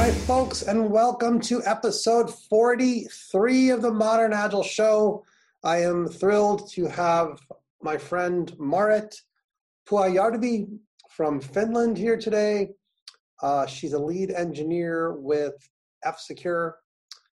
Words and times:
Hi, 0.00 0.12
folks, 0.12 0.62
and 0.62 0.90
welcome 0.90 1.38
to 1.40 1.62
episode 1.66 2.32
43 2.32 3.68
of 3.68 3.82
the 3.82 3.92
Modern 3.92 4.32
Agile 4.32 4.62
Show. 4.62 5.26
I 5.62 5.82
am 5.82 6.08
thrilled 6.08 6.70
to 6.70 6.86
have 6.86 7.38
my 7.82 7.98
friend 7.98 8.50
Maaret 8.58 9.14
Pyhäjärvi 9.86 10.78
from 11.10 11.38
Finland 11.38 11.98
here 11.98 12.16
today. 12.16 12.70
Uh, 13.42 13.66
she's 13.66 13.92
a 13.92 13.98
lead 13.98 14.30
engineer 14.30 15.16
with 15.20 15.68
F 16.02 16.18
Secure. 16.18 16.78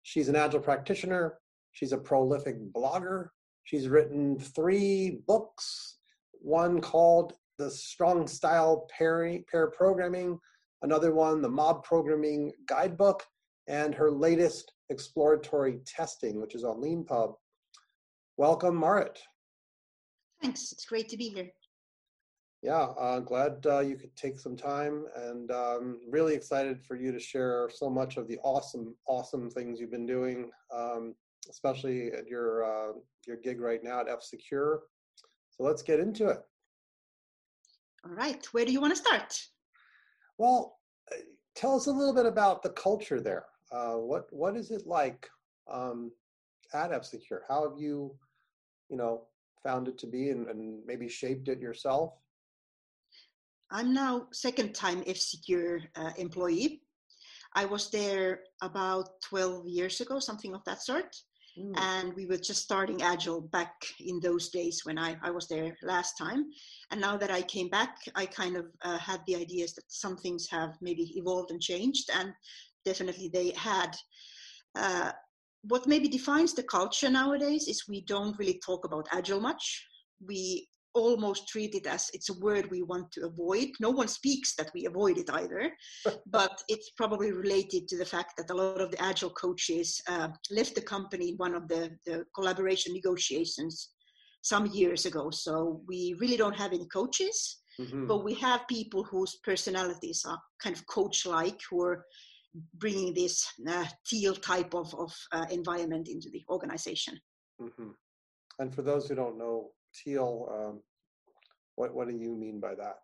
She's 0.03 0.29
an 0.29 0.37
Agile 0.37 0.61
practitioner. 0.61 1.39
She's 1.73 1.92
a 1.92 1.98
prolific 1.98 2.56
blogger. 2.75 3.29
She's 3.65 3.89
written 3.89 4.39
three 4.39 5.23
books, 5.27 5.97
one 6.42 6.83
called 6.83 7.33
The 7.56 7.70
Strong 7.70 8.27
Style 8.27 8.87
Pair, 8.95 9.39
Pair 9.51 9.70
Programming, 9.70 10.39
another 10.83 11.12
one, 11.12 11.43
The 11.43 11.48
Mob 11.48 11.84
Programming 11.84 12.52
Guidebook, 12.66 13.23
and 13.69 13.95
her 13.95 14.11
latest 14.11 14.73
exploratory 14.89 15.80
testing, 15.87 16.41
which 16.41 16.55
is 16.55 16.65
on 16.65 16.80
LeanPub. 16.83 17.34
Welcome, 18.37 18.80
Maaret. 18.80 19.19
Thanks. 20.43 20.73
It's 20.73 20.87
great 20.87 21.09
to 21.11 21.16
be 21.16 21.29
here. 21.29 21.51
Yeah, 22.62 22.89
uh, 22.98 23.20
glad 23.20 23.65
uh, 23.66 23.80
you 23.80 23.97
could 23.97 24.15
take 24.16 24.39
some 24.39 24.56
time 24.56 25.06
and 25.16 25.51
um, 25.51 26.01
really 26.11 26.34
excited 26.34 26.83
for 26.83 26.95
you 26.95 27.11
to 27.11 27.19
share 27.19 27.70
so 27.73 27.89
much 27.89 28.19
of 28.19 28.28
the 28.28 28.39
awesome, 28.42 28.95
awesome 29.06 29.48
things 29.51 29.81
you've 29.81 29.91
been 29.91 30.06
doing, 30.06 30.51
um, 30.75 31.15
especially 31.48 32.12
at 32.12 32.27
your, 32.27 32.65
uh, 32.65 32.92
your 33.27 33.39
gig 33.39 33.61
right 33.61 33.83
now 33.83 34.01
at 34.01 34.08
F 34.08 34.23
Secure. 34.23 34.83
So 35.51 35.64
let's 35.64 35.83
get 35.83 36.01
into 36.01 36.28
it. 36.28 36.41
All 38.05 38.12
right. 38.12 38.45
Where 38.53 38.64
do 38.64 38.73
you 38.73 38.81
want 38.81 38.95
to 38.95 39.03
start? 39.03 39.39
Well, 40.41 40.78
uh, 41.12 41.16
tell 41.55 41.77
us 41.77 41.86
a 41.86 41.92
little 41.92 42.14
bit 42.14 42.24
about 42.24 42.62
the 42.62 42.70
culture 42.70 43.20
there. 43.20 43.44
Uh, 43.70 43.96
what 43.96 44.24
what 44.30 44.56
is 44.56 44.70
it 44.70 44.86
like 44.86 45.28
um, 45.70 46.10
at 46.72 46.94
F 46.94 47.05
Secure? 47.05 47.42
How 47.46 47.69
have 47.69 47.78
you, 47.78 48.16
you 48.88 48.96
know, 48.96 49.27
found 49.62 49.86
it 49.86 49.98
to 49.98 50.06
be 50.06 50.30
and, 50.30 50.48
and 50.48 50.80
maybe 50.86 51.11
shaped 51.11 51.48
it 51.48 51.61
yourself? 51.61 52.14
I'm 53.70 53.92
now 53.92 54.28
second 54.33 54.74
time 54.74 55.05
F 55.06 55.18
Secure 55.18 55.83
uh, 55.94 56.12
employee. 56.16 56.80
I 57.55 57.66
was 57.66 57.91
there 57.91 58.41
about 58.62 59.20
12 59.28 59.66
years 59.66 60.00
ago, 60.00 60.20
something 60.20 60.55
of 60.55 60.64
that 60.64 60.80
sort. 60.80 61.14
Mm. 61.59 61.73
And 61.77 62.15
we 62.15 62.27
were 62.27 62.37
just 62.37 62.62
starting 62.62 63.03
Agile 63.03 63.41
back 63.41 63.75
in 64.01 64.20
those 64.20 64.48
days 64.51 64.83
when 64.84 64.98
I, 64.98 65.17
I 65.23 65.31
was 65.31 65.48
there 65.48 65.77
last 65.83 66.17
time. 66.17 66.47
And 66.91 67.01
now 67.01 67.17
that 67.17 67.31
I 67.31 67.42
came 67.42 67.69
back, 67.69 67.97
I 68.15 68.27
kind 68.27 68.57
of 68.57 68.67
uh, 68.83 68.98
had 68.98 69.20
the 69.27 69.37
ideas 69.37 69.75
that 69.75 69.84
some 69.89 70.17
things 70.17 70.48
have 70.51 70.77
maybe 70.81 71.12
evolved 71.17 71.51
and 71.51 71.61
changed. 71.61 72.11
And 72.15 72.33
definitely 72.84 73.29
they 73.33 73.53
had. 73.57 73.95
Uh, 74.77 75.12
what 75.62 75.87
maybe 75.87 76.09
defines 76.09 76.55
the 76.55 76.62
culture 76.62 77.11
nowadays 77.11 77.69
is 77.69 77.87
we 77.87 78.01
don't 78.03 78.39
really 78.39 78.59
talk 78.64 78.87
about 78.87 79.07
Agile 79.12 79.41
much. 79.41 79.87
We 80.27 80.70
almost 80.94 81.48
treat 81.48 81.74
it 81.74 81.86
as 81.86 82.10
it's 82.12 82.30
a 82.30 82.38
word 82.41 82.70
we 82.70 82.83
want 82.83 83.10
to 83.12 83.27
avoid. 83.27 83.69
No 83.80 83.91
one 83.91 84.08
speaks 84.08 84.55
that 84.56 84.70
we 84.74 84.86
avoid 84.86 85.19
it 85.19 85.30
either, 85.30 85.72
but 86.27 86.62
it's 86.69 86.91
probably 86.96 87.33
related 87.33 87.88
to 87.88 87.98
the 87.98 88.05
fact 88.05 88.36
that 88.36 88.50
a 88.50 88.55
lot 88.55 88.80
of 88.80 88.91
the 88.91 89.02
agile 89.02 89.30
coaches 89.30 90.00
uh, 90.08 90.28
left 90.50 90.74
the 90.74 90.80
company 90.80 91.30
in 91.30 91.36
one 91.36 91.55
of 91.55 91.68
the, 91.68 91.91
the 92.06 92.24
collaboration 92.34 92.92
negotiations 92.92 93.91
some 94.42 94.66
years 94.66 95.06
ago. 95.06 95.30
So 95.30 95.83
we 95.86 96.16
really 96.18 96.36
don't 96.36 96.56
have 96.56 96.72
any 96.72 96.86
coaches, 96.86 97.58
mm-hmm. 97.80 98.06
but 98.06 98.24
we 98.24 98.34
have 98.34 98.67
people 98.68 99.05
whose 99.05 99.39
personalities 99.45 100.24
are 100.27 100.39
kind 100.62 100.74
of 100.74 100.86
coach-like, 100.86 101.61
who 101.70 101.83
are 101.83 102.05
bringing 102.74 103.14
this 103.14 103.46
uh, 103.68 103.84
teal 104.06 104.34
type 104.34 104.74
of, 104.74 104.92
of 104.95 105.12
uh, 105.33 105.46
environment 105.50 106.08
into 106.08 106.30
the 106.30 106.42
organization. 106.48 107.18
Mm-hmm. 107.61 107.90
And 108.58 108.74
for 108.74 108.83
those 108.83 109.08
who 109.08 109.14
don't 109.14 109.39
know 109.39 109.70
teal 109.95 110.48
um, 110.52 110.80
what 111.77 111.95
what 111.95 112.08
do 112.08 112.17
you 112.17 112.36
mean 112.36 112.61
by 112.61 112.74
that 112.74 113.02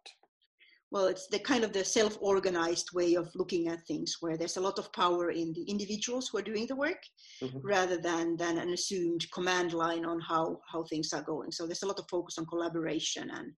well 0.91 1.07
it's 1.07 1.27
the 1.29 1.39
kind 1.39 1.65
of 1.65 1.73
the 1.73 1.85
self-organized 1.85 2.91
way 2.93 3.15
of 3.15 3.29
looking 3.35 3.69
at 3.69 3.85
things 3.87 4.17
where 4.21 4.37
there's 4.37 4.57
a 4.57 4.61
lot 4.61 4.79
of 4.79 4.93
power 4.93 5.31
in 5.31 5.53
the 5.53 5.65
individuals 5.65 6.29
who 6.29 6.39
are 6.39 6.51
doing 6.51 6.67
the 6.67 6.77
work 6.77 7.03
mm-hmm. 7.43 7.59
rather 7.63 7.97
than 7.97 8.37
than 8.37 8.59
an 8.59 8.73
assumed 8.73 9.25
command 9.33 9.73
line 9.73 10.05
on 10.05 10.21
how 10.21 10.61
how 10.71 10.85
things 10.85 11.13
are 11.13 11.23
going 11.23 11.51
so 11.51 11.67
there's 11.67 11.83
a 11.83 11.87
lot 11.87 11.99
of 11.99 12.07
focus 12.11 12.39
on 12.39 12.47
collaboration 12.47 13.31
and 13.31 13.53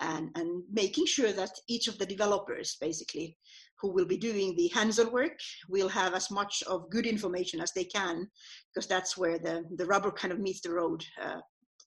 and 0.00 0.30
and 0.36 0.62
making 0.72 1.06
sure 1.06 1.32
that 1.32 1.50
each 1.68 1.88
of 1.88 1.98
the 1.98 2.06
developers 2.06 2.76
basically 2.80 3.36
who 3.80 3.92
will 3.92 4.04
be 4.04 4.16
doing 4.16 4.54
the 4.56 4.68
hands-on 4.68 5.12
work 5.12 5.38
will 5.68 5.88
have 5.88 6.14
as 6.14 6.30
much 6.30 6.62
of 6.66 6.90
good 6.90 7.06
information 7.06 7.60
as 7.60 7.72
they 7.72 7.84
can 7.84 8.28
because 8.68 8.88
that's 8.88 9.16
where 9.16 9.38
the 9.38 9.64
the 9.76 9.86
rubber 9.86 10.10
kind 10.10 10.32
of 10.32 10.40
meets 10.40 10.60
the 10.60 10.72
road 10.72 11.04
uh, 11.22 11.40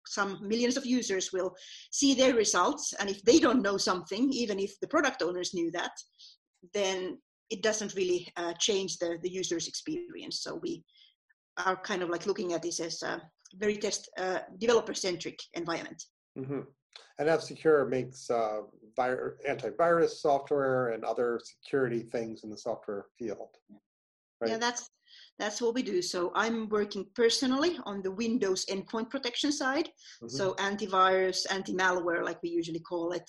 some 0.07 0.39
millions 0.41 0.77
of 0.77 0.85
users 0.85 1.31
will 1.31 1.55
see 1.91 2.13
their 2.13 2.33
results 2.33 2.93
and 2.99 3.09
if 3.09 3.21
they 3.23 3.39
don't 3.39 3.61
know 3.61 3.77
something 3.77 4.31
even 4.31 4.59
if 4.59 4.79
the 4.79 4.87
product 4.87 5.21
owners 5.21 5.53
knew 5.53 5.71
that 5.71 5.91
then 6.73 7.17
it 7.49 7.61
doesn't 7.61 7.95
really 7.95 8.27
uh, 8.37 8.53
change 8.53 8.97
the, 8.97 9.17
the 9.23 9.29
user's 9.29 9.67
experience 9.67 10.41
so 10.41 10.59
we 10.61 10.83
are 11.65 11.75
kind 11.75 12.01
of 12.01 12.09
like 12.09 12.25
looking 12.25 12.53
at 12.53 12.61
this 12.61 12.79
as 12.79 13.01
a 13.03 13.21
very 13.55 13.77
test 13.77 14.09
uh, 14.17 14.39
developer 14.59 14.93
centric 14.93 15.37
environment 15.53 16.01
mm-hmm. 16.37 16.61
and 17.19 17.29
f 17.29 17.41
secure 17.41 17.85
makes 17.85 18.29
uh, 18.29 18.61
vir- 18.95 19.37
antivirus 19.47 20.11
software 20.11 20.89
and 20.89 21.03
other 21.03 21.39
security 21.43 22.03
things 22.11 22.43
in 22.43 22.49
the 22.49 22.57
software 22.57 23.05
field 23.19 23.49
right? 24.39 24.51
yeah 24.51 24.57
that's 24.57 24.89
that's 25.41 25.59
what 25.61 25.73
we 25.73 25.81
do. 25.81 26.01
So 26.13 26.31
I'm 26.35 26.69
working 26.69 27.03
personally 27.15 27.73
on 27.85 28.03
the 28.03 28.11
Windows 28.11 28.61
endpoint 28.73 29.09
protection 29.09 29.51
side. 29.51 29.87
Mm-hmm. 29.87 30.27
So 30.37 30.53
antivirus, 30.69 31.39
anti-malware, 31.49 32.23
like 32.23 32.39
we 32.43 32.49
usually 32.49 32.83
call 32.91 33.11
it, 33.19 33.27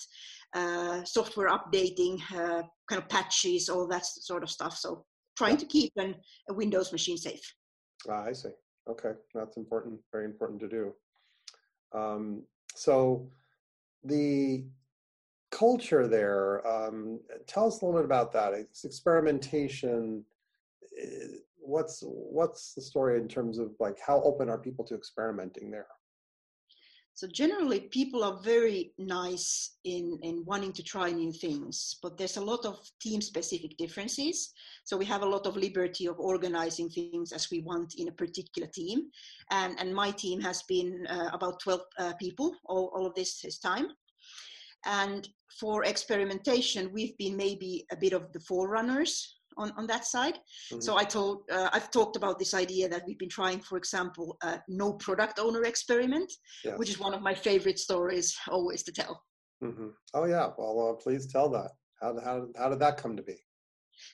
uh, 0.53 1.03
software 1.03 1.49
updating, 1.57 2.21
uh, 2.31 2.61
kind 2.87 3.01
of 3.01 3.09
patches, 3.09 3.67
all 3.67 3.87
that 3.87 4.05
sort 4.05 4.43
of 4.43 4.49
stuff. 4.51 4.75
So 4.77 4.89
trying 5.35 5.57
to 5.57 5.65
keep 5.65 5.91
an, 5.97 6.15
a 6.51 6.53
Windows 6.53 6.91
machine 6.91 7.17
safe. 7.17 7.45
Ah, 8.07 8.25
I 8.25 8.33
see. 8.33 8.53
Okay, 8.87 9.13
that's 9.33 9.57
important. 9.57 9.99
Very 10.11 10.25
important 10.25 10.59
to 10.61 10.69
do. 10.69 10.93
Um, 12.01 12.43
so 12.75 13.27
the 14.03 14.65
culture 15.49 16.07
there. 16.07 16.65
Um, 16.67 17.19
tell 17.47 17.67
us 17.67 17.81
a 17.81 17.85
little 17.85 17.99
bit 17.99 18.05
about 18.05 18.31
that. 18.33 18.53
It's 18.53 18.85
experimentation. 18.85 20.25
What's 21.65 22.03
what's 22.03 22.73
the 22.73 22.81
story 22.81 23.19
in 23.19 23.27
terms 23.27 23.57
of 23.57 23.71
like 23.79 23.97
how 24.05 24.21
open 24.21 24.49
are 24.49 24.57
people 24.57 24.85
to 24.85 24.95
experimenting 24.95 25.71
there? 25.71 25.87
So 27.15 27.27
generally 27.27 27.81
people 27.81 28.23
are 28.23 28.41
very 28.43 28.93
nice 28.97 29.77
in 29.83 30.17
in 30.23 30.43
wanting 30.45 30.73
to 30.73 30.83
try 30.83 31.11
new 31.11 31.31
things 31.31 31.97
but 32.01 32.17
there's 32.17 32.37
a 32.37 32.45
lot 32.51 32.65
of 32.65 32.79
team 32.99 33.21
specific 33.21 33.77
differences. 33.77 34.51
So 34.83 34.97
we 34.97 35.05
have 35.05 35.21
a 35.21 35.29
lot 35.29 35.45
of 35.45 35.55
liberty 35.55 36.07
of 36.07 36.19
organizing 36.19 36.89
things 36.89 37.31
as 37.31 37.51
we 37.51 37.61
want 37.61 37.93
in 37.97 38.07
a 38.07 38.11
particular 38.23 38.67
team. 38.67 39.11
And 39.51 39.79
and 39.79 39.93
my 39.93 40.11
team 40.11 40.41
has 40.41 40.63
been 40.63 41.05
uh, 41.07 41.29
about 41.31 41.59
12 41.59 41.81
uh, 41.99 42.13
people 42.19 42.55
all, 42.65 42.91
all 42.95 43.05
of 43.05 43.13
this, 43.13 43.41
this 43.41 43.59
time. 43.59 43.87
And 44.85 45.29
for 45.59 45.85
experimentation 45.85 46.91
we've 46.91 47.17
been 47.17 47.37
maybe 47.37 47.85
a 47.91 47.95
bit 47.95 48.13
of 48.13 48.33
the 48.33 48.39
forerunners 48.39 49.39
on, 49.57 49.71
on 49.77 49.87
that 49.87 50.05
side. 50.05 50.35
Mm-hmm. 50.35 50.81
So 50.81 50.97
I 50.97 51.03
told, 51.03 51.43
uh, 51.51 51.69
I've 51.73 51.91
talked 51.91 52.15
about 52.15 52.39
this 52.39 52.53
idea 52.53 52.89
that 52.89 53.03
we've 53.05 53.19
been 53.19 53.29
trying, 53.29 53.59
for 53.59 53.77
example, 53.77 54.37
a 54.43 54.59
no 54.67 54.93
product 54.93 55.39
owner 55.39 55.63
experiment, 55.63 56.31
yes. 56.63 56.77
which 56.77 56.89
is 56.89 56.99
one 56.99 57.13
of 57.13 57.21
my 57.21 57.33
favorite 57.33 57.79
stories 57.79 58.35
always 58.49 58.83
to 58.83 58.91
tell. 58.91 59.23
Mm-hmm. 59.63 59.87
Oh 60.13 60.25
yeah, 60.25 60.49
well, 60.57 60.89
uh, 60.89 60.93
please 61.01 61.27
tell 61.27 61.49
that. 61.49 61.71
How, 62.01 62.19
how, 62.23 62.47
how 62.57 62.69
did 62.69 62.79
that 62.79 62.97
come 62.97 63.15
to 63.15 63.23
be? 63.23 63.37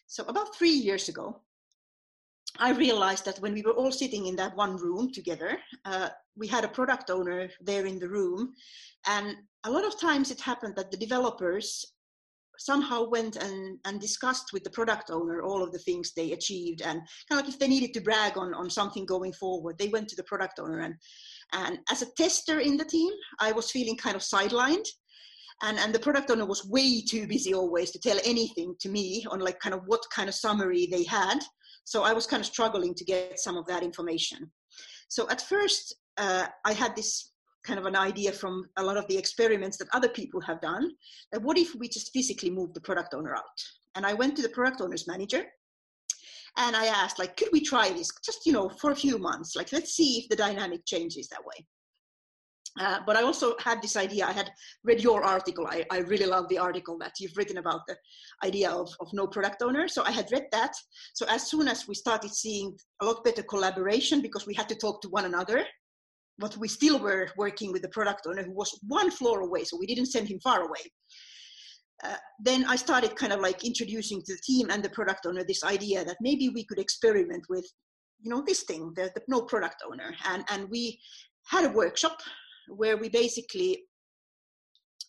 So 0.07 0.23
about 0.25 0.55
three 0.55 0.69
years 0.69 1.09
ago, 1.09 1.41
I 2.57 2.71
realized 2.71 3.25
that 3.25 3.39
when 3.39 3.53
we 3.53 3.61
were 3.61 3.73
all 3.73 3.91
sitting 3.91 4.25
in 4.25 4.35
that 4.37 4.55
one 4.55 4.75
room 4.75 5.11
together, 5.11 5.57
uh, 5.85 6.09
we 6.35 6.47
had 6.47 6.63
a 6.63 6.69
product 6.69 7.09
owner 7.09 7.49
there 7.61 7.85
in 7.85 7.99
the 7.99 8.09
room. 8.09 8.53
And 9.05 9.35
a 9.65 9.71
lot 9.71 9.85
of 9.85 9.99
times 9.99 10.31
it 10.31 10.41
happened 10.41 10.75
that 10.75 10.91
the 10.91 10.97
developers 10.97 11.85
somehow 12.59 13.07
went 13.09 13.37
and, 13.37 13.79
and 13.85 14.01
discussed 14.01 14.51
with 14.51 14.63
the 14.63 14.69
product 14.69 15.09
owner 15.09 15.41
all 15.41 15.63
of 15.63 15.71
the 15.71 15.79
things 15.79 16.11
they 16.11 16.33
achieved 16.33 16.81
and 16.81 16.99
kind 17.29 17.39
of 17.39 17.45
like 17.45 17.47
if 17.47 17.57
they 17.57 17.67
needed 17.67 17.93
to 17.93 18.01
brag 18.01 18.37
on, 18.37 18.53
on 18.53 18.69
something 18.69 19.05
going 19.05 19.31
forward, 19.31 19.77
they 19.77 19.87
went 19.87 20.09
to 20.09 20.15
the 20.17 20.23
product 20.23 20.59
owner. 20.59 20.79
And, 20.79 20.93
and 21.53 21.79
as 21.89 22.01
a 22.01 22.11
tester 22.17 22.59
in 22.59 22.75
the 22.75 22.83
team, 22.83 23.11
I 23.39 23.53
was 23.53 23.71
feeling 23.71 23.95
kind 23.95 24.15
of 24.15 24.21
sidelined. 24.21 24.85
And, 25.63 25.79
and 25.79 25.95
the 25.95 25.99
product 25.99 26.29
owner 26.31 26.45
was 26.45 26.65
way 26.65 27.01
too 27.01 27.27
busy 27.27 27.53
always 27.53 27.91
to 27.91 27.99
tell 27.99 28.19
anything 28.25 28.75
to 28.81 28.89
me 28.89 29.25
on 29.29 29.39
like 29.39 29.59
kind 29.59 29.73
of 29.73 29.81
what 29.87 30.01
kind 30.13 30.27
of 30.27 30.35
summary 30.35 30.87
they 30.91 31.05
had. 31.05 31.39
So 31.85 32.03
I 32.03 32.13
was 32.13 32.27
kind 32.27 32.41
of 32.41 32.45
struggling 32.45 32.93
to 32.93 33.05
get 33.05 33.39
some 33.39 33.57
of 33.57 33.65
that 33.67 33.83
information. 33.83 34.51
So 35.07 35.29
at 35.29 35.41
first, 35.41 35.95
uh, 36.17 36.47
I 36.65 36.73
had 36.73 36.95
this 36.95 37.31
kind 37.69 37.79
of 37.79 37.85
an 37.85 37.95
idea 37.95 38.31
from 38.31 38.53
a 38.77 38.83
lot 38.83 38.97
of 38.97 39.07
the 39.07 39.17
experiments 39.23 39.77
that 39.77 39.95
other 39.97 40.11
people 40.19 40.41
have 40.41 40.59
done 40.61 40.85
that 41.31 41.41
what 41.41 41.57
if 41.63 41.69
we 41.75 41.87
just 41.87 42.11
physically 42.15 42.51
move 42.59 42.73
the 42.73 42.85
product 42.87 43.13
owner 43.13 43.33
out 43.41 43.59
and 43.95 44.05
i 44.05 44.13
went 44.21 44.35
to 44.35 44.43
the 44.45 44.55
product 44.57 44.81
owner's 44.81 45.07
manager 45.13 45.43
and 46.57 46.75
I 46.75 46.87
asked, 46.87 47.19
like, 47.19 47.37
could 47.37 47.49
we 47.53 47.61
try 47.61 47.89
this 47.89 48.09
just, 48.25 48.45
you 48.45 48.53
know, 48.53 48.69
for 48.69 48.91
a 48.91 48.95
few 48.95 49.17
months? 49.17 49.55
Like, 49.55 49.71
let's 49.71 49.93
see 49.93 50.19
if 50.19 50.29
the 50.29 50.35
dynamic 50.35 50.81
changes 50.85 51.27
that 51.29 51.45
way. 51.45 51.65
Uh, 52.79 52.99
but 53.05 53.17
I 53.17 53.23
also 53.23 53.55
had 53.59 53.81
this 53.81 53.97
idea. 53.97 54.25
I 54.25 54.31
had 54.31 54.51
read 54.83 55.01
your 55.01 55.23
article. 55.23 55.67
I, 55.67 55.85
I 55.91 55.99
really 55.99 56.25
love 56.25 56.47
the 56.49 56.57
article 56.57 56.97
that 56.99 57.13
you've 57.19 57.35
written 57.35 57.57
about 57.57 57.81
the 57.87 57.97
idea 58.43 58.69
of, 58.69 58.89
of 58.99 59.07
no 59.11 59.27
product 59.27 59.61
owner. 59.61 59.87
So 59.87 60.03
I 60.03 60.11
had 60.11 60.31
read 60.31 60.45
that. 60.51 60.73
So 61.13 61.25
as 61.27 61.49
soon 61.49 61.67
as 61.67 61.87
we 61.87 61.95
started 61.95 62.31
seeing 62.31 62.77
a 63.01 63.05
lot 63.05 63.23
better 63.23 63.43
collaboration 63.43 64.21
because 64.21 64.45
we 64.45 64.53
had 64.53 64.69
to 64.69 64.75
talk 64.75 65.01
to 65.01 65.09
one 65.09 65.25
another, 65.25 65.65
but 66.39 66.57
we 66.57 66.67
still 66.67 66.99
were 66.99 67.29
working 67.37 67.71
with 67.71 67.81
the 67.81 67.89
product 67.89 68.25
owner 68.27 68.43
who 68.43 68.53
was 68.53 68.77
one 68.87 69.11
floor 69.11 69.41
away. 69.41 69.63
So 69.63 69.77
we 69.77 69.85
didn't 69.85 70.07
send 70.07 70.27
him 70.27 70.39
far 70.39 70.61
away. 70.61 70.79
Uh, 72.03 72.15
then 72.39 72.63
I 72.65 72.77
started 72.77 73.15
kind 73.15 73.33
of 73.33 73.41
like 73.41 73.65
introducing 73.65 74.21
to 74.21 74.33
the 74.33 74.41
team 74.41 74.69
and 74.69 74.81
the 74.81 74.89
product 74.89 75.25
owner 75.25 75.43
this 75.43 75.63
idea 75.63 76.05
that 76.05 76.17
maybe 76.21 76.49
we 76.49 76.63
could 76.63 76.79
experiment 76.79 77.43
with, 77.49 77.65
you 78.21 78.29
know, 78.29 78.41
this 78.45 78.63
thing, 78.63 78.93
the, 78.95 79.11
the 79.15 79.21
no 79.27 79.41
product 79.41 79.83
owner. 79.89 80.15
And, 80.25 80.45
and 80.49 80.69
we 80.69 80.99
had 81.47 81.65
a 81.65 81.73
workshop 81.73 82.21
where 82.69 82.97
we 82.97 83.09
basically 83.09 83.83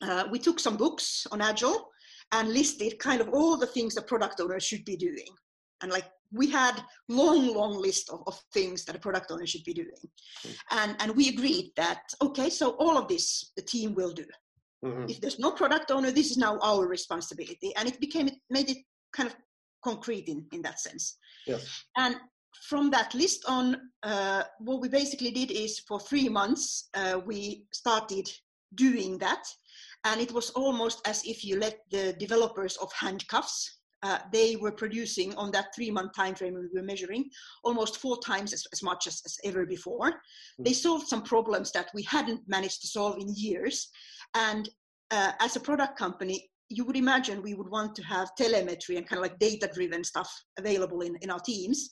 uh, 0.03 0.25
we 0.31 0.39
took 0.39 0.59
some 0.59 0.77
books 0.77 1.27
on 1.31 1.41
agile 1.41 1.89
and 2.33 2.49
listed 2.49 2.99
kind 2.99 3.21
of 3.21 3.29
all 3.29 3.57
the 3.57 3.67
things 3.67 3.95
the 3.95 4.03
product 4.03 4.41
owner 4.41 4.59
should 4.59 4.85
be 4.85 4.97
doing 4.97 5.29
and 5.83 5.93
like 5.93 6.07
we 6.33 6.49
had 6.49 6.83
long 7.09 7.55
long 7.55 7.77
list 7.77 8.11
of, 8.11 8.23
of 8.27 8.41
things 8.53 8.85
that 8.85 8.97
a 8.97 8.99
product 8.99 9.31
owner 9.31 9.47
should 9.47 9.65
be 9.65 9.73
doing 9.73 9.89
mm-hmm. 10.47 10.79
and 10.79 10.97
and 11.01 11.17
we 11.17 11.29
agreed 11.29 11.71
that 11.77 12.03
okay 12.23 12.51
so 12.51 12.71
all 12.79 12.97
of 12.97 13.09
this 13.09 13.53
the 13.57 13.63
team 13.63 13.95
will 13.95 14.13
do 14.13 14.27
mm-hmm. 14.85 15.07
if 15.09 15.21
there's 15.21 15.39
no 15.39 15.51
product 15.51 15.91
owner 15.91 16.11
this 16.11 16.31
is 16.31 16.37
now 16.37 16.59
our 16.61 16.87
responsibility 16.87 17.75
and 17.77 17.89
it 17.89 18.01
became 18.01 18.29
it 18.29 18.35
made 18.51 18.71
it 18.71 18.79
kind 19.13 19.29
of 19.29 19.35
concrete 19.83 20.29
in 20.29 20.47
in 20.53 20.63
that 20.63 20.79
sense 20.79 21.17
yes. 21.47 21.85
and 21.97 22.17
from 22.63 22.91
that 22.91 23.15
list 23.15 23.45
on, 23.49 23.91
uh, 24.03 24.45
what 24.59 24.81
we 24.81 24.89
basically 24.89 25.31
did 25.31 25.51
is 25.51 25.81
for 25.81 25.99
three 25.99 26.29
months, 26.29 26.89
uh, 26.95 27.21
we 27.25 27.65
started 27.73 28.31
doing 28.75 29.19
that. 29.19 29.43
And 30.05 30.21
it 30.21 30.33
was 30.33 30.51
almost 30.51 31.07
as 31.07 31.25
if 31.25 31.45
you 31.45 31.59
let 31.59 31.81
the 31.91 32.15
developers 32.15 32.77
of 32.79 32.93
handcuffs, 32.93 33.80
uh, 34.03 34.19
they 34.33 34.57
were 34.57 34.73
producing 34.73 35.35
on 35.35 35.51
that 35.51 35.75
three 35.75 35.91
month 35.91 36.15
time 36.15 36.35
frame 36.35 36.55
we 36.55 36.81
were 36.81 36.87
measuring 36.87 37.29
almost 37.65 37.99
four 37.99 38.19
times 38.21 38.53
as, 38.53 38.67
as 38.73 38.83
much 38.83 39.07
as, 39.07 39.21
as 39.27 39.37
ever 39.45 39.67
before. 39.67 40.11
Mm-hmm. 40.11 40.65
They 40.65 40.73
solved 40.73 41.09
some 41.09 41.23
problems 41.23 41.71
that 41.73 41.91
we 41.95 42.03
hadn't 42.05 42.41
managed 42.47 42.81
to 42.83 42.89
solve 42.89 43.19
in 43.19 43.35
years. 43.35 43.89
And 44.35 44.69
uh, 45.11 45.33
as 45.41 45.57
a 45.57 45.61
product 45.61 45.99
company, 45.99 46.51
you 46.69 46.85
would 46.85 46.97
imagine 46.97 47.43
we 47.43 47.55
would 47.55 47.69
want 47.69 47.95
to 47.97 48.03
have 48.05 48.35
telemetry 48.37 48.97
and 48.97 49.07
kind 49.07 49.19
of 49.19 49.23
like 49.23 49.39
data 49.39 49.69
driven 49.73 50.05
stuff 50.05 50.33
available 50.59 51.01
in, 51.01 51.17
in 51.21 51.31
our 51.31 51.41
teams. 51.41 51.91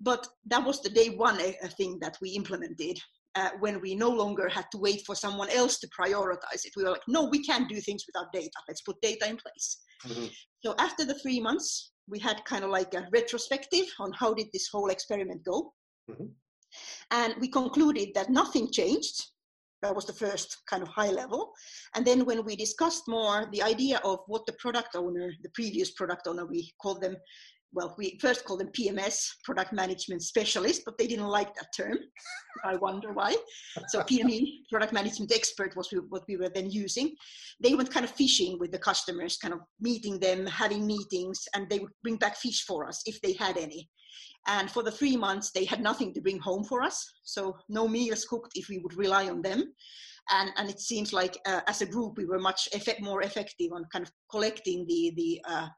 But 0.00 0.26
that 0.46 0.64
was 0.64 0.82
the 0.82 0.90
day 0.90 1.10
one 1.10 1.40
a, 1.40 1.56
a 1.62 1.68
thing 1.68 1.98
that 2.00 2.18
we 2.20 2.30
implemented 2.30 2.98
uh, 3.34 3.50
when 3.60 3.80
we 3.80 3.94
no 3.94 4.10
longer 4.10 4.48
had 4.48 4.66
to 4.72 4.78
wait 4.78 5.02
for 5.06 5.14
someone 5.14 5.48
else 5.50 5.78
to 5.78 5.88
prioritize 5.88 6.64
it. 6.64 6.72
We 6.76 6.84
were 6.84 6.90
like, 6.90 7.08
no, 7.08 7.24
we 7.24 7.42
can't 7.42 7.68
do 7.68 7.80
things 7.80 8.04
without 8.06 8.32
data. 8.32 8.50
Let's 8.68 8.82
put 8.82 9.00
data 9.00 9.28
in 9.28 9.36
place. 9.36 9.78
Mm-hmm. 10.06 10.26
So 10.64 10.74
after 10.78 11.04
the 11.04 11.14
three 11.14 11.40
months, 11.40 11.92
we 12.08 12.18
had 12.18 12.44
kind 12.44 12.64
of 12.64 12.70
like 12.70 12.94
a 12.94 13.06
retrospective 13.12 13.86
on 13.98 14.12
how 14.12 14.34
did 14.34 14.48
this 14.52 14.68
whole 14.68 14.88
experiment 14.88 15.44
go. 15.44 15.72
Mm-hmm. 16.10 16.26
And 17.10 17.34
we 17.40 17.48
concluded 17.48 18.10
that 18.14 18.30
nothing 18.30 18.70
changed. 18.70 19.22
That 19.82 19.94
was 19.94 20.06
the 20.06 20.12
first 20.12 20.62
kind 20.68 20.82
of 20.82 20.88
high 20.88 21.10
level. 21.10 21.52
And 21.94 22.06
then 22.06 22.24
when 22.24 22.44
we 22.44 22.54
discussed 22.54 23.04
more 23.08 23.48
the 23.52 23.62
idea 23.62 24.00
of 24.04 24.20
what 24.26 24.46
the 24.46 24.54
product 24.54 24.94
owner, 24.94 25.32
the 25.42 25.50
previous 25.50 25.90
product 25.90 26.26
owner, 26.26 26.46
we 26.46 26.72
called 26.80 27.02
them 27.02 27.16
well, 27.72 27.94
we 27.96 28.18
first 28.20 28.44
called 28.44 28.60
them 28.60 28.68
PMS, 28.68 29.28
product 29.44 29.72
management 29.72 30.22
specialist, 30.22 30.82
but 30.84 30.98
they 30.98 31.06
didn't 31.06 31.28
like 31.28 31.54
that 31.54 31.68
term. 31.76 31.96
I 32.64 32.76
wonder 32.76 33.12
why. 33.12 33.36
So 33.88 34.00
PME, 34.10 34.68
product 34.70 34.92
management 34.92 35.32
expert, 35.32 35.74
was 35.76 35.88
what 36.10 36.24
we 36.28 36.36
were 36.36 36.50
then 36.50 36.70
using. 36.70 37.14
They 37.60 37.74
went 37.74 37.90
kind 37.90 38.04
of 38.04 38.10
fishing 38.10 38.58
with 38.58 38.72
the 38.72 38.78
customers, 38.78 39.38
kind 39.38 39.54
of 39.54 39.60
meeting 39.80 40.20
them, 40.20 40.46
having 40.46 40.86
meetings, 40.86 41.40
and 41.54 41.68
they 41.70 41.78
would 41.78 41.92
bring 42.02 42.16
back 42.16 42.36
fish 42.36 42.64
for 42.64 42.86
us 42.86 43.02
if 43.06 43.20
they 43.22 43.32
had 43.32 43.56
any. 43.56 43.88
And 44.46 44.70
for 44.70 44.82
the 44.82 44.90
three 44.90 45.16
months, 45.16 45.50
they 45.52 45.64
had 45.64 45.80
nothing 45.80 46.12
to 46.14 46.20
bring 46.20 46.38
home 46.40 46.64
for 46.64 46.82
us. 46.82 47.04
So 47.22 47.56
no 47.68 47.86
meals 47.86 48.24
cooked 48.24 48.52
if 48.54 48.68
we 48.68 48.78
would 48.78 48.94
rely 48.94 49.28
on 49.28 49.40
them. 49.40 49.72
And, 50.30 50.50
and 50.56 50.68
it 50.68 50.80
seems 50.80 51.12
like 51.12 51.38
uh, 51.46 51.60
as 51.66 51.80
a 51.80 51.86
group, 51.86 52.16
we 52.16 52.26
were 52.26 52.38
much 52.38 52.68
effect, 52.72 53.00
more 53.00 53.22
effective 53.22 53.72
on 53.72 53.84
kind 53.92 54.04
of 54.04 54.12
collecting 54.30 54.84
the, 54.86 55.12
the 55.16 55.40
uh, 55.48 55.68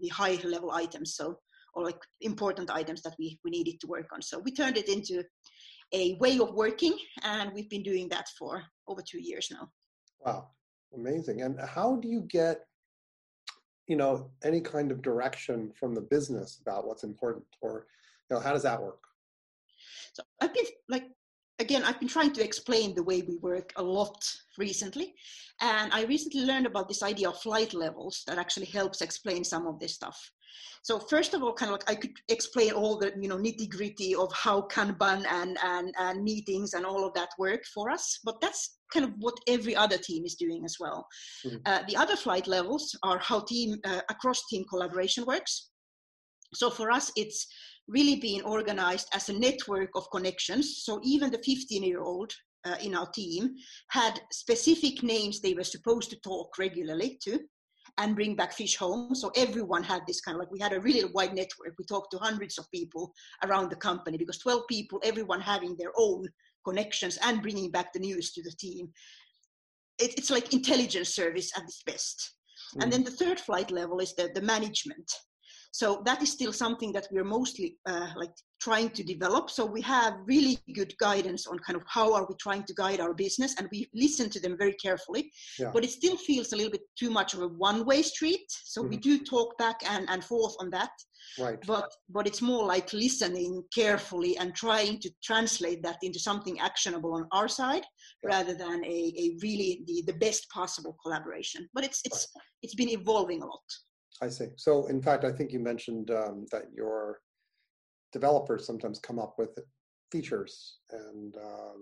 the 0.00 0.08
high 0.08 0.38
level 0.44 0.72
items 0.72 1.14
so 1.14 1.38
or 1.74 1.84
like 1.84 1.98
important 2.20 2.70
items 2.70 3.02
that 3.02 3.14
we 3.18 3.38
we 3.44 3.50
needed 3.50 3.80
to 3.80 3.86
work 3.86 4.08
on. 4.12 4.22
So 4.22 4.38
we 4.38 4.52
turned 4.52 4.76
it 4.76 4.88
into 4.88 5.22
a 5.92 6.14
way 6.14 6.38
of 6.38 6.54
working 6.54 6.96
and 7.22 7.52
we've 7.52 7.70
been 7.70 7.82
doing 7.82 8.08
that 8.10 8.28
for 8.38 8.62
over 8.86 9.02
two 9.02 9.20
years 9.20 9.48
now. 9.50 9.68
Wow. 10.24 10.48
Amazing. 10.94 11.42
And 11.42 11.58
how 11.60 11.96
do 11.96 12.08
you 12.08 12.22
get 12.22 12.60
you 13.86 13.96
know 13.96 14.30
any 14.44 14.60
kind 14.60 14.92
of 14.92 15.02
direction 15.02 15.72
from 15.78 15.94
the 15.94 16.00
business 16.00 16.60
about 16.60 16.86
what's 16.86 17.04
important 17.04 17.46
or 17.60 17.86
you 18.28 18.36
know 18.36 18.42
how 18.42 18.52
does 18.52 18.62
that 18.62 18.80
work? 18.82 19.02
So 20.12 20.22
i've 20.40 20.52
been 20.52 20.64
like 20.88 21.04
again, 21.60 21.84
I've 21.84 22.00
been 22.00 22.08
trying 22.08 22.32
to 22.32 22.44
explain 22.44 22.94
the 22.94 23.02
way 23.02 23.22
we 23.22 23.36
work 23.36 23.72
a 23.76 23.82
lot 23.82 24.20
recently. 24.58 25.14
And 25.60 25.92
I 25.92 26.04
recently 26.04 26.42
learned 26.42 26.66
about 26.66 26.88
this 26.88 27.02
idea 27.02 27.28
of 27.28 27.40
flight 27.40 27.74
levels 27.74 28.22
that 28.26 28.38
actually 28.38 28.66
helps 28.66 29.02
explain 29.02 29.44
some 29.44 29.66
of 29.66 29.78
this 29.78 29.94
stuff. 29.94 30.18
So 30.82 30.98
first 30.98 31.34
of 31.34 31.42
all, 31.42 31.52
kind 31.52 31.70
of 31.70 31.78
like 31.78 31.90
I 31.90 31.94
could 31.94 32.12
explain 32.28 32.72
all 32.72 32.98
the 32.98 33.12
you 33.20 33.28
know 33.28 33.36
nitty 33.36 33.68
gritty 33.68 34.14
of 34.14 34.32
how 34.32 34.62
Kanban 34.62 35.24
and, 35.30 35.58
and 35.62 35.94
and 35.98 36.24
meetings 36.24 36.72
and 36.72 36.86
all 36.86 37.06
of 37.06 37.12
that 37.14 37.28
work 37.38 37.62
for 37.74 37.90
us, 37.90 38.18
but 38.24 38.40
that's 38.40 38.78
kind 38.92 39.04
of 39.04 39.12
what 39.18 39.34
every 39.46 39.76
other 39.76 39.98
team 39.98 40.24
is 40.24 40.34
doing 40.34 40.64
as 40.64 40.76
well. 40.80 41.06
Mm-hmm. 41.44 41.58
Uh, 41.66 41.82
the 41.86 41.96
other 41.96 42.16
flight 42.16 42.46
levels 42.46 42.96
are 43.02 43.18
how 43.18 43.40
team 43.40 43.76
uh, 43.84 44.00
across 44.08 44.46
team 44.48 44.64
collaboration 44.68 45.24
works. 45.26 45.68
So 46.54 46.70
for 46.70 46.90
us, 46.90 47.12
it's 47.14 47.46
really 47.90 48.16
being 48.16 48.42
organized 48.42 49.08
as 49.12 49.28
a 49.28 49.38
network 49.38 49.90
of 49.94 50.10
connections. 50.10 50.82
So 50.84 51.00
even 51.02 51.30
the 51.30 51.38
15 51.38 51.82
year 51.82 52.00
old 52.00 52.32
uh, 52.64 52.76
in 52.82 52.94
our 52.94 53.10
team 53.10 53.54
had 53.88 54.20
specific 54.32 55.02
names 55.02 55.40
they 55.40 55.54
were 55.54 55.64
supposed 55.64 56.10
to 56.10 56.20
talk 56.20 56.58
regularly 56.58 57.18
to 57.24 57.40
and 57.98 58.14
bring 58.14 58.36
back 58.36 58.52
fish 58.52 58.76
home. 58.76 59.14
So 59.14 59.30
everyone 59.36 59.82
had 59.82 60.02
this 60.06 60.20
kind 60.20 60.36
of 60.36 60.40
like 60.40 60.50
we 60.50 60.60
had 60.60 60.72
a 60.72 60.80
really 60.80 61.04
wide 61.12 61.34
network. 61.34 61.74
We 61.78 61.84
talked 61.84 62.12
to 62.12 62.18
hundreds 62.18 62.58
of 62.58 62.70
people 62.70 63.12
around 63.44 63.70
the 63.70 63.76
company 63.76 64.16
because 64.16 64.38
12 64.38 64.62
people, 64.68 65.00
everyone 65.02 65.40
having 65.40 65.76
their 65.76 65.92
own 65.96 66.28
connections 66.64 67.18
and 67.22 67.42
bringing 67.42 67.70
back 67.70 67.92
the 67.92 67.98
news 67.98 68.32
to 68.32 68.42
the 68.42 68.52
team. 68.52 68.90
It, 69.98 70.14
it's 70.16 70.30
like 70.30 70.52
intelligence 70.52 71.14
service 71.14 71.50
at 71.56 71.64
its 71.64 71.82
best. 71.82 72.34
Mm. 72.76 72.84
And 72.84 72.92
then 72.92 73.04
the 73.04 73.10
third 73.10 73.40
flight 73.40 73.70
level 73.70 73.98
is 74.00 74.14
the, 74.14 74.30
the 74.34 74.42
management. 74.42 75.10
So 75.72 76.02
that 76.04 76.22
is 76.22 76.30
still 76.30 76.52
something 76.52 76.92
that 76.92 77.06
we're 77.12 77.24
mostly 77.24 77.76
uh, 77.86 78.08
like 78.16 78.32
trying 78.60 78.90
to 78.90 79.02
develop. 79.02 79.50
So 79.50 79.64
we 79.64 79.80
have 79.82 80.14
really 80.26 80.58
good 80.74 80.92
guidance 80.98 81.46
on 81.46 81.58
kind 81.60 81.76
of 81.76 81.82
how 81.86 82.12
are 82.14 82.26
we 82.28 82.34
trying 82.40 82.64
to 82.64 82.74
guide 82.74 83.00
our 83.00 83.14
business, 83.14 83.54
and 83.56 83.68
we 83.72 83.88
listen 83.94 84.28
to 84.30 84.40
them 84.40 84.56
very 84.58 84.74
carefully. 84.74 85.30
Yeah. 85.58 85.70
But 85.72 85.84
it 85.84 85.90
still 85.90 86.16
feels 86.16 86.52
a 86.52 86.56
little 86.56 86.72
bit 86.72 86.82
too 86.98 87.10
much 87.10 87.34
of 87.34 87.42
a 87.42 87.48
one-way 87.48 88.02
street. 88.02 88.46
So 88.64 88.80
mm-hmm. 88.80 88.90
we 88.90 88.96
do 88.96 89.18
talk 89.24 89.56
back 89.58 89.80
and, 89.88 90.08
and 90.10 90.24
forth 90.24 90.54
on 90.60 90.70
that. 90.70 90.90
Right. 91.38 91.58
But 91.66 91.88
but 92.08 92.26
it's 92.26 92.42
more 92.42 92.64
like 92.64 92.92
listening 92.92 93.62
carefully 93.72 94.36
and 94.38 94.54
trying 94.54 94.98
to 95.00 95.10
translate 95.22 95.82
that 95.82 95.98
into 96.02 96.18
something 96.18 96.58
actionable 96.58 97.14
on 97.14 97.26
our 97.30 97.46
side 97.46 97.84
yeah. 98.22 98.30
rather 98.30 98.54
than 98.54 98.84
a, 98.84 99.12
a 99.16 99.36
really 99.42 99.82
the, 99.86 100.02
the 100.06 100.18
best 100.18 100.48
possible 100.50 100.96
collaboration. 101.02 101.68
But 101.74 101.84
it's 101.84 102.00
it's 102.04 102.26
it's 102.62 102.74
been 102.74 102.88
evolving 102.88 103.42
a 103.42 103.46
lot. 103.46 103.60
I 104.22 104.28
see. 104.28 104.48
So, 104.56 104.86
in 104.86 105.00
fact, 105.00 105.24
I 105.24 105.32
think 105.32 105.52
you 105.52 105.60
mentioned 105.60 106.10
um, 106.10 106.46
that 106.52 106.64
your 106.74 107.20
developers 108.12 108.66
sometimes 108.66 108.98
come 108.98 109.18
up 109.18 109.34
with 109.38 109.58
features 110.12 110.78
and 110.90 111.36
uh, 111.36 111.78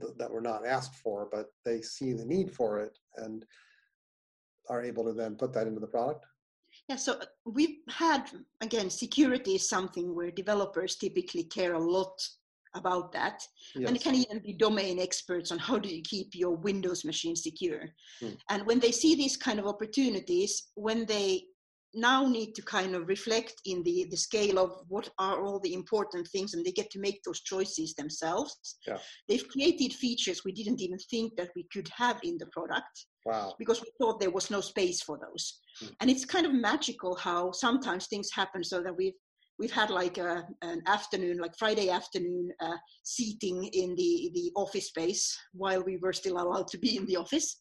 th- 0.00 0.14
that 0.18 0.30
were 0.30 0.40
not 0.40 0.66
asked 0.66 0.96
for, 0.96 1.28
but 1.30 1.46
they 1.64 1.80
see 1.82 2.12
the 2.12 2.24
need 2.24 2.50
for 2.50 2.80
it 2.80 2.98
and 3.16 3.44
are 4.68 4.82
able 4.82 5.04
to 5.04 5.12
then 5.12 5.36
put 5.36 5.52
that 5.52 5.66
into 5.66 5.80
the 5.80 5.86
product. 5.86 6.26
Yeah, 6.88 6.96
so 6.96 7.14
uh, 7.14 7.24
we've 7.44 7.78
had 7.88 8.30
again, 8.60 8.90
security 8.90 9.54
is 9.54 9.68
something 9.68 10.14
where 10.14 10.30
developers 10.30 10.96
typically 10.96 11.44
care 11.44 11.74
a 11.74 11.78
lot 11.78 12.20
about 12.74 13.10
that 13.12 13.42
yes. 13.74 13.88
and 13.88 13.96
it 13.96 14.02
can 14.02 14.14
even 14.14 14.38
be 14.38 14.52
domain 14.52 15.00
experts 15.00 15.50
on 15.50 15.58
how 15.58 15.78
do 15.78 15.88
you 15.88 16.02
keep 16.02 16.34
your 16.34 16.54
windows 16.56 17.06
machine 17.06 17.34
secure 17.34 17.88
mm. 18.22 18.36
and 18.50 18.66
when 18.66 18.78
they 18.78 18.92
see 18.92 19.14
these 19.14 19.34
kind 19.34 19.58
of 19.58 19.66
opportunities 19.66 20.68
when 20.74 21.06
they 21.06 21.42
now 21.96 22.26
need 22.26 22.54
to 22.54 22.62
kind 22.62 22.94
of 22.94 23.08
reflect 23.08 23.54
in 23.64 23.82
the 23.82 24.06
the 24.10 24.16
scale 24.16 24.58
of 24.58 24.82
what 24.88 25.08
are 25.18 25.44
all 25.44 25.58
the 25.60 25.74
important 25.74 26.28
things 26.28 26.54
and 26.54 26.64
they 26.64 26.70
get 26.70 26.90
to 26.90 27.00
make 27.00 27.20
those 27.24 27.40
choices 27.40 27.94
themselves 27.94 28.76
yeah. 28.86 28.98
they've 29.28 29.48
created 29.48 29.92
features 29.92 30.42
we 30.44 30.52
didn't 30.52 30.80
even 30.80 30.98
think 31.10 31.34
that 31.36 31.50
we 31.56 31.66
could 31.72 31.88
have 31.96 32.18
in 32.22 32.36
the 32.38 32.46
product 32.46 33.06
wow. 33.24 33.54
because 33.58 33.80
we 33.80 33.88
thought 33.98 34.20
there 34.20 34.30
was 34.30 34.50
no 34.50 34.60
space 34.60 35.02
for 35.02 35.18
those 35.18 35.58
mm. 35.82 35.90
and 36.00 36.10
it's 36.10 36.24
kind 36.24 36.46
of 36.46 36.52
magical 36.52 37.16
how 37.16 37.50
sometimes 37.50 38.06
things 38.06 38.30
happen 38.32 38.62
so 38.62 38.82
that 38.82 38.96
we've 38.96 39.14
we've 39.58 39.72
had 39.72 39.90
like 39.90 40.18
a, 40.18 40.46
an 40.62 40.82
afternoon, 40.86 41.38
like 41.38 41.56
Friday 41.58 41.88
afternoon 41.88 42.50
uh, 42.60 42.76
seating 43.04 43.64
in 43.72 43.94
the, 43.94 44.30
the 44.34 44.52
office 44.54 44.88
space 44.88 45.36
while 45.52 45.82
we 45.82 45.96
were 45.96 46.12
still 46.12 46.38
allowed 46.38 46.68
to 46.68 46.78
be 46.78 46.96
in 46.96 47.06
the 47.06 47.16
office. 47.16 47.60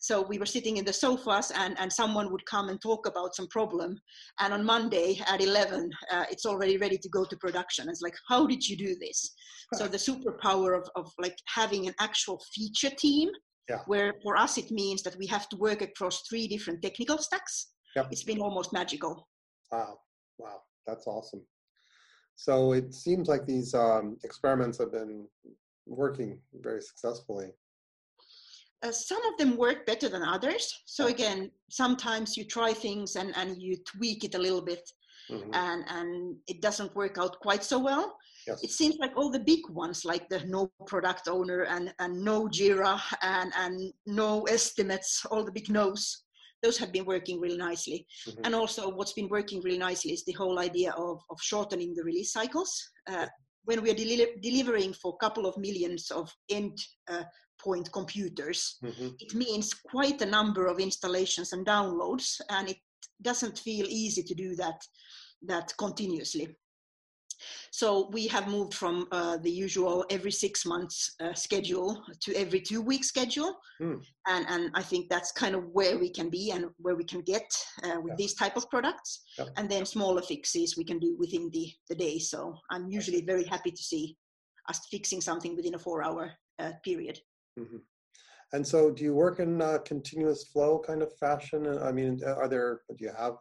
So 0.00 0.22
we 0.22 0.38
were 0.38 0.46
sitting 0.46 0.76
in 0.76 0.84
the 0.84 0.92
sofas 0.92 1.50
and, 1.50 1.78
and 1.78 1.92
someone 1.92 2.30
would 2.30 2.46
come 2.46 2.68
and 2.68 2.80
talk 2.80 3.06
about 3.06 3.34
some 3.34 3.48
problem. 3.48 3.98
And 4.38 4.54
on 4.54 4.64
Monday 4.64 5.20
at 5.26 5.42
11, 5.42 5.90
uh, 6.12 6.24
it's 6.30 6.46
already 6.46 6.76
ready 6.76 6.98
to 6.98 7.08
go 7.08 7.24
to 7.24 7.36
production. 7.36 7.88
It's 7.88 8.00
like, 8.00 8.14
how 8.28 8.46
did 8.46 8.66
you 8.66 8.76
do 8.76 8.94
this? 9.00 9.34
So 9.74 9.86
the 9.86 9.98
superpower 9.98 10.78
of, 10.78 10.88
of 10.94 11.12
like 11.18 11.36
having 11.46 11.88
an 11.88 11.94
actual 12.00 12.40
feature 12.54 12.94
team, 12.96 13.28
yeah. 13.68 13.80
where 13.86 14.14
for 14.22 14.36
us 14.36 14.56
it 14.56 14.70
means 14.70 15.02
that 15.02 15.16
we 15.18 15.26
have 15.26 15.48
to 15.50 15.56
work 15.56 15.82
across 15.82 16.22
three 16.28 16.46
different 16.46 16.80
technical 16.80 17.18
stacks. 17.18 17.72
Yep. 17.96 18.08
It's 18.12 18.22
been 18.22 18.40
almost 18.40 18.72
magical. 18.72 19.28
Wow. 19.72 19.98
Wow. 20.38 20.60
That's 20.86 21.06
awesome. 21.06 21.42
So 22.36 22.72
it 22.72 22.94
seems 22.94 23.28
like 23.28 23.46
these 23.46 23.74
um, 23.74 24.16
experiments 24.22 24.78
have 24.78 24.92
been 24.92 25.26
working 25.86 26.38
very 26.54 26.80
successfully 26.80 27.50
uh, 28.82 28.92
some 28.92 29.24
of 29.26 29.36
them 29.38 29.56
work 29.56 29.86
better 29.86 30.08
than 30.08 30.22
others. 30.22 30.72
So 30.84 31.06
again, 31.06 31.50
sometimes 31.70 32.36
you 32.36 32.44
try 32.44 32.72
things 32.72 33.16
and, 33.16 33.36
and 33.36 33.60
you 33.60 33.76
tweak 33.84 34.24
it 34.24 34.34
a 34.34 34.38
little 34.38 34.62
bit 34.62 34.88
mm-hmm. 35.30 35.50
and, 35.52 35.84
and 35.88 36.36
it 36.46 36.60
doesn't 36.60 36.94
work 36.94 37.18
out 37.18 37.38
quite 37.40 37.64
so 37.64 37.78
well. 37.78 38.16
Yes. 38.46 38.62
It 38.62 38.70
seems 38.70 38.96
like 38.98 39.12
all 39.16 39.30
the 39.30 39.40
big 39.40 39.68
ones, 39.68 40.04
like 40.04 40.28
the 40.28 40.40
no 40.46 40.70
product 40.86 41.28
owner 41.28 41.62
and, 41.62 41.92
and 41.98 42.24
no 42.24 42.48
Jira 42.48 43.00
and, 43.22 43.52
and 43.58 43.92
no 44.06 44.42
estimates, 44.44 45.26
all 45.30 45.44
the 45.44 45.52
big 45.52 45.68
no's, 45.68 46.24
those 46.62 46.78
have 46.78 46.92
been 46.92 47.04
working 47.04 47.40
really 47.40 47.58
nicely. 47.58 48.06
Mm-hmm. 48.26 48.40
And 48.44 48.54
also 48.54 48.90
what's 48.90 49.12
been 49.12 49.28
working 49.28 49.60
really 49.62 49.78
nicely 49.78 50.12
is 50.12 50.24
the 50.24 50.32
whole 50.32 50.58
idea 50.58 50.92
of, 50.92 51.20
of 51.30 51.40
shortening 51.40 51.94
the 51.94 52.04
release 52.04 52.32
cycles. 52.32 52.90
Uh, 53.10 53.26
when 53.64 53.82
we 53.82 53.90
are 53.90 53.94
deli- 53.94 54.36
delivering 54.40 54.94
for 54.94 55.14
a 55.14 55.24
couple 55.24 55.44
of 55.46 55.56
millions 55.58 56.10
of 56.10 56.32
end 56.48 56.78
uh, 57.10 57.24
point 57.58 57.90
computers. 57.92 58.78
Mm-hmm. 58.82 59.08
It 59.18 59.34
means 59.34 59.74
quite 59.74 60.20
a 60.22 60.26
number 60.26 60.66
of 60.66 60.78
installations 60.78 61.52
and 61.52 61.66
downloads, 61.66 62.40
and 62.50 62.68
it 62.68 62.78
doesn't 63.22 63.58
feel 63.58 63.86
easy 63.88 64.22
to 64.22 64.34
do 64.34 64.54
that 64.56 64.80
that 65.42 65.72
continuously. 65.78 66.56
So 67.70 68.08
we 68.12 68.26
have 68.28 68.48
moved 68.48 68.74
from 68.74 69.06
uh, 69.12 69.36
the 69.36 69.50
usual 69.50 70.04
every 70.10 70.32
six 70.32 70.66
months 70.66 71.14
uh, 71.20 71.34
schedule 71.34 72.02
to 72.20 72.34
every 72.34 72.60
two 72.60 72.82
week 72.82 73.04
schedule, 73.04 73.54
mm. 73.80 74.00
and 74.26 74.46
and 74.48 74.70
I 74.74 74.82
think 74.82 75.08
that's 75.08 75.32
kind 75.32 75.54
of 75.54 75.64
where 75.72 75.98
we 75.98 76.10
can 76.10 76.30
be 76.30 76.50
and 76.50 76.66
where 76.78 76.96
we 76.96 77.04
can 77.04 77.20
get 77.20 77.48
uh, 77.84 78.00
with 78.00 78.12
yeah. 78.12 78.16
these 78.18 78.34
type 78.34 78.56
of 78.56 78.68
products. 78.70 79.22
Yeah. 79.38 79.46
And 79.56 79.70
then 79.70 79.86
smaller 79.86 80.22
fixes 80.22 80.76
we 80.76 80.84
can 80.84 80.98
do 80.98 81.16
within 81.18 81.50
the 81.52 81.72
the 81.88 81.94
day. 81.94 82.18
So 82.18 82.56
I'm 82.70 82.88
usually 82.88 83.22
very 83.22 83.44
happy 83.44 83.70
to 83.70 83.82
see 83.82 84.16
us 84.68 84.80
fixing 84.90 85.20
something 85.20 85.56
within 85.56 85.74
a 85.74 85.78
four 85.78 86.02
hour 86.02 86.32
uh, 86.58 86.72
period. 86.84 87.20
Mm-hmm. 87.58 87.76
And 88.52 88.66
so, 88.66 88.90
do 88.90 89.04
you 89.04 89.14
work 89.14 89.40
in 89.40 89.60
a 89.60 89.78
continuous 89.80 90.44
flow 90.44 90.78
kind 90.78 91.02
of 91.02 91.16
fashion? 91.18 91.66
I 91.82 91.92
mean, 91.92 92.20
uh, 92.26 92.34
are 92.34 92.48
there? 92.48 92.80
Do 92.88 93.04
you 93.04 93.12
have 93.16 93.34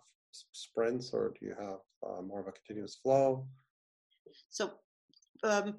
sprints, 0.51 1.11
or 1.13 1.33
do 1.39 1.45
you 1.45 1.55
have 1.59 1.79
uh, 2.05 2.21
more 2.21 2.41
of 2.41 2.47
a 2.47 2.51
continuous 2.51 2.95
flow? 3.01 3.47
So, 4.49 4.71
um, 5.43 5.75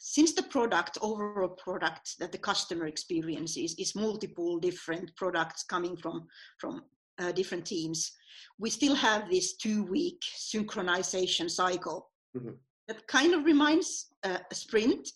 since 0.00 0.32
the 0.32 0.42
product, 0.44 0.96
overall 1.02 1.48
product 1.48 2.18
that 2.18 2.32
the 2.32 2.38
customer 2.38 2.86
experiences 2.86 3.74
is 3.78 3.94
multiple 3.94 4.58
different 4.58 5.14
products 5.16 5.64
coming 5.64 5.96
from 5.96 6.26
from 6.58 6.82
uh, 7.18 7.32
different 7.32 7.66
teams, 7.66 8.10
we 8.58 8.70
still 8.70 8.94
have 8.94 9.28
this 9.28 9.56
two-week 9.56 10.20
synchronization 10.34 11.50
cycle. 11.50 12.10
Mm-hmm 12.34 12.52
that 12.88 13.06
kind 13.06 13.34
of 13.34 13.44
reminds 13.44 14.12
uh, 14.24 14.38
a 14.50 14.54
sprint 14.54 15.08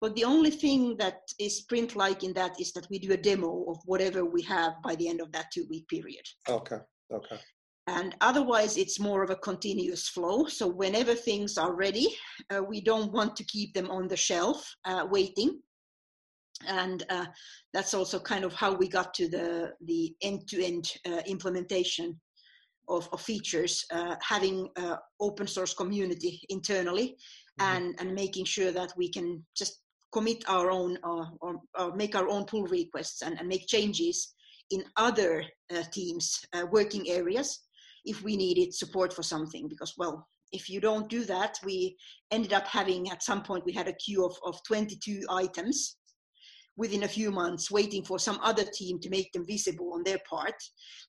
but 0.00 0.14
the 0.14 0.24
only 0.24 0.50
thing 0.50 0.96
that 0.96 1.20
is 1.38 1.58
sprint 1.58 1.94
like 1.94 2.24
in 2.24 2.32
that 2.32 2.58
is 2.58 2.72
that 2.72 2.88
we 2.88 2.98
do 2.98 3.12
a 3.12 3.16
demo 3.16 3.64
of 3.68 3.78
whatever 3.84 4.24
we 4.24 4.42
have 4.42 4.72
by 4.82 4.94
the 4.96 5.08
end 5.08 5.20
of 5.20 5.30
that 5.32 5.50
two 5.52 5.66
week 5.68 5.86
period. 5.88 6.24
Okay 6.48 6.78
okay. 7.12 7.38
And 7.86 8.14
otherwise 8.20 8.76
it's 8.76 9.00
more 9.00 9.22
of 9.22 9.30
a 9.30 9.36
continuous 9.36 10.08
flow. 10.08 10.46
So 10.46 10.66
whenever 10.66 11.14
things 11.14 11.58
are 11.58 11.74
ready 11.74 12.08
uh, 12.50 12.62
we 12.62 12.80
don't 12.80 13.12
want 13.12 13.36
to 13.36 13.44
keep 13.44 13.74
them 13.74 13.90
on 13.90 14.08
the 14.08 14.16
shelf 14.16 14.64
uh, 14.86 15.06
waiting. 15.10 15.60
And 16.66 17.04
uh, 17.10 17.26
that's 17.72 17.94
also 17.94 18.18
kind 18.18 18.44
of 18.44 18.52
how 18.54 18.74
we 18.74 18.88
got 18.88 19.12
to 19.14 19.28
the 19.28 19.72
the 19.84 20.14
end-to-end 20.22 20.90
uh, 21.06 21.22
implementation 21.26 22.18
of, 22.90 23.08
of 23.12 23.20
features, 23.20 23.84
uh, 23.92 24.16
having 24.22 24.68
uh, 24.76 24.96
open 25.20 25.46
source 25.46 25.72
community 25.74 26.40
internally, 26.48 27.16
mm-hmm. 27.60 27.76
and 27.76 27.94
and 28.00 28.14
making 28.14 28.44
sure 28.44 28.72
that 28.72 28.92
we 28.96 29.08
can 29.08 29.44
just 29.56 29.80
commit 30.12 30.42
our 30.48 30.70
own 30.70 30.98
uh, 31.04 31.26
or, 31.40 31.60
or, 31.78 31.94
make 31.94 32.16
our 32.16 32.28
own 32.28 32.44
pull 32.44 32.64
requests 32.64 33.22
and, 33.22 33.38
and 33.38 33.48
make 33.48 33.66
changes 33.66 34.34
in 34.70 34.84
other 34.96 35.44
uh, 35.74 35.82
teams 35.92 36.40
uh, 36.52 36.64
working 36.70 37.08
areas 37.08 37.60
if 38.04 38.22
we 38.22 38.36
needed 38.36 38.74
support 38.74 39.12
for 39.12 39.22
something 39.22 39.68
because 39.68 39.94
well 39.98 40.26
if 40.52 40.68
you 40.68 40.80
don't 40.80 41.08
do 41.08 41.24
that 41.24 41.58
we 41.64 41.96
ended 42.30 42.52
up 42.52 42.66
having 42.66 43.10
at 43.10 43.22
some 43.22 43.42
point 43.42 43.64
we 43.64 43.72
had 43.72 43.88
a 43.88 43.92
queue 43.94 44.24
of, 44.24 44.36
of 44.44 44.60
22 44.66 45.22
items 45.30 45.96
within 46.80 47.02
a 47.02 47.14
few 47.18 47.30
months 47.30 47.70
waiting 47.70 48.02
for 48.02 48.18
some 48.18 48.38
other 48.42 48.64
team 48.64 48.98
to 48.98 49.10
make 49.10 49.30
them 49.32 49.44
visible 49.46 49.92
on 49.92 50.02
their 50.02 50.18
part. 50.28 50.54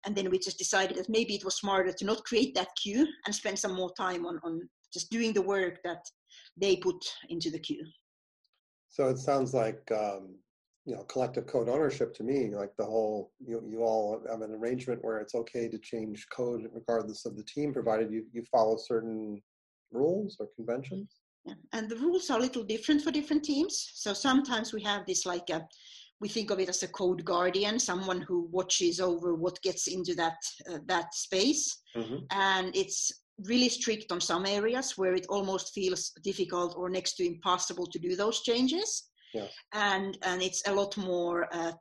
And 0.06 0.14
then 0.14 0.30
we 0.30 0.38
just 0.38 0.58
decided 0.58 0.98
that 0.98 1.08
maybe 1.08 1.34
it 1.34 1.46
was 1.46 1.56
smarter 1.56 1.94
to 1.94 2.06
not 2.06 2.26
create 2.26 2.54
that 2.56 2.68
queue 2.84 3.08
and 3.26 3.34
spend 3.34 3.58
some 3.58 3.74
more 3.74 3.94
time 3.98 4.26
on, 4.26 4.38
on 4.44 4.68
just 4.94 5.10
doing 5.10 5.32
the 5.32 5.42
work 5.42 5.80
that 5.86 6.04
they 6.58 6.76
put 6.76 7.02
into 7.30 7.50
the 7.50 7.58
queue. 7.58 7.86
So 8.90 9.08
it 9.08 9.18
sounds 9.18 9.54
like 9.54 9.82
um, 9.94 10.36
you 10.86 10.94
know 10.94 11.04
collective 11.04 11.48
code 11.48 11.70
ownership 11.70 12.14
to 12.16 12.24
me 12.24 12.54
like 12.54 12.74
the 12.78 12.84
whole 12.84 13.32
you, 13.40 13.64
you 13.66 13.84
all 13.84 14.22
have 14.30 14.42
an 14.42 14.52
arrangement 14.52 15.00
where 15.04 15.20
it's 15.20 15.36
okay 15.36 15.70
to 15.70 15.78
change 15.78 16.26
code 16.36 16.68
regardless 16.74 17.26
of 17.26 17.38
the 17.38 17.44
team 17.44 17.72
provided 17.72 18.12
you, 18.12 18.26
you 18.34 18.44
follow 18.52 18.76
certain 18.78 19.40
rules 19.92 20.38
or 20.40 20.48
conventions 20.56 21.21
yeah. 21.46 21.56
And 21.74 21.90
the 21.90 21.96
rules 21.96 22.30
are 22.30 22.38
a 22.38 22.42
little 22.42 22.64
different 22.64 23.02
for 23.02 23.12
different 23.12 23.44
teams. 23.44 23.92
So 23.94 24.14
sometimes 24.14 24.74
we 24.74 24.84
have 24.84 25.06
this 25.06 25.26
like 25.26 25.50
a, 25.50 25.66
we 26.20 26.30
think 26.30 26.52
of 26.52 26.60
it 26.60 26.70
as 26.70 26.84
a 26.84 26.88
code 26.88 27.26
guardian, 27.26 27.80
someone 27.80 28.22
who 28.22 28.48
watches 28.52 29.00
over 29.00 29.34
what 29.34 29.62
gets 29.64 29.88
into 29.88 30.14
that 30.16 30.38
uh, 30.72 30.78
that 30.86 31.14
space, 31.16 31.82
mm-hmm. 31.96 32.18
and 32.30 32.76
it's 32.76 33.12
really 33.46 33.70
strict 33.70 34.12
on 34.12 34.22
some 34.22 34.46
areas 34.46 34.98
where 35.00 35.16
it 35.16 35.26
almost 35.30 35.74
feels 35.74 36.12
difficult 36.24 36.76
or 36.78 36.92
next 36.92 37.14
to 37.16 37.26
impossible 37.26 37.88
to 37.88 37.98
do 37.98 38.16
those 38.16 38.42
changes. 38.42 39.10
Yeah. 39.34 39.48
And 39.74 40.18
and 40.22 40.44
it's 40.44 40.62
a 40.68 40.76
lot 40.76 40.96
more 40.96 41.48
uh, 41.52 41.72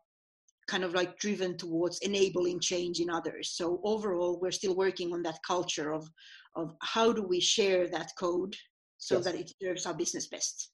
kind 0.68 0.84
of 0.84 0.94
like 0.94 1.18
driven 1.18 1.58
towards 1.58 1.98
enabling 1.98 2.60
change 2.60 3.00
in 3.00 3.10
others. 3.10 3.52
So 3.56 3.80
overall, 3.84 4.38
we're 4.40 4.52
still 4.52 4.74
working 4.74 5.12
on 5.12 5.22
that 5.24 5.38
culture 5.46 5.92
of 5.92 6.08
of 6.56 6.74
how 6.80 7.12
do 7.12 7.22
we 7.22 7.40
share 7.40 7.88
that 7.88 8.10
code 8.18 8.56
so 9.00 9.16
yes. 9.16 9.24
that 9.24 9.34
it 9.34 9.52
serves 9.60 9.86
our 9.86 9.94
business 9.94 10.28
best. 10.28 10.70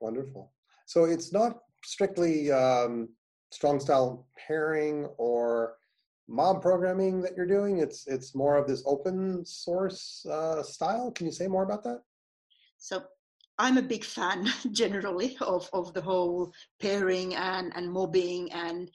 Wonderful. 0.00 0.52
So 0.86 1.04
it's 1.04 1.32
not 1.32 1.58
strictly 1.84 2.52
um, 2.52 3.08
strong 3.50 3.80
style 3.80 4.28
pairing 4.46 5.06
or 5.18 5.74
mob 6.28 6.62
programming 6.62 7.20
that 7.22 7.36
you're 7.36 7.46
doing. 7.46 7.78
It's 7.78 8.06
it's 8.06 8.34
more 8.34 8.56
of 8.56 8.68
this 8.68 8.84
open 8.86 9.44
source 9.44 10.24
uh, 10.30 10.62
style. 10.62 11.10
Can 11.10 11.26
you 11.26 11.32
say 11.32 11.48
more 11.48 11.64
about 11.64 11.82
that? 11.84 12.02
So 12.76 13.02
I'm 13.58 13.78
a 13.78 13.82
big 13.82 14.04
fan 14.04 14.46
generally 14.72 15.36
of, 15.40 15.68
of 15.72 15.92
the 15.94 16.02
whole 16.02 16.52
pairing 16.80 17.34
and, 17.34 17.72
and 17.74 17.90
mobbing 17.90 18.52
and 18.52 18.88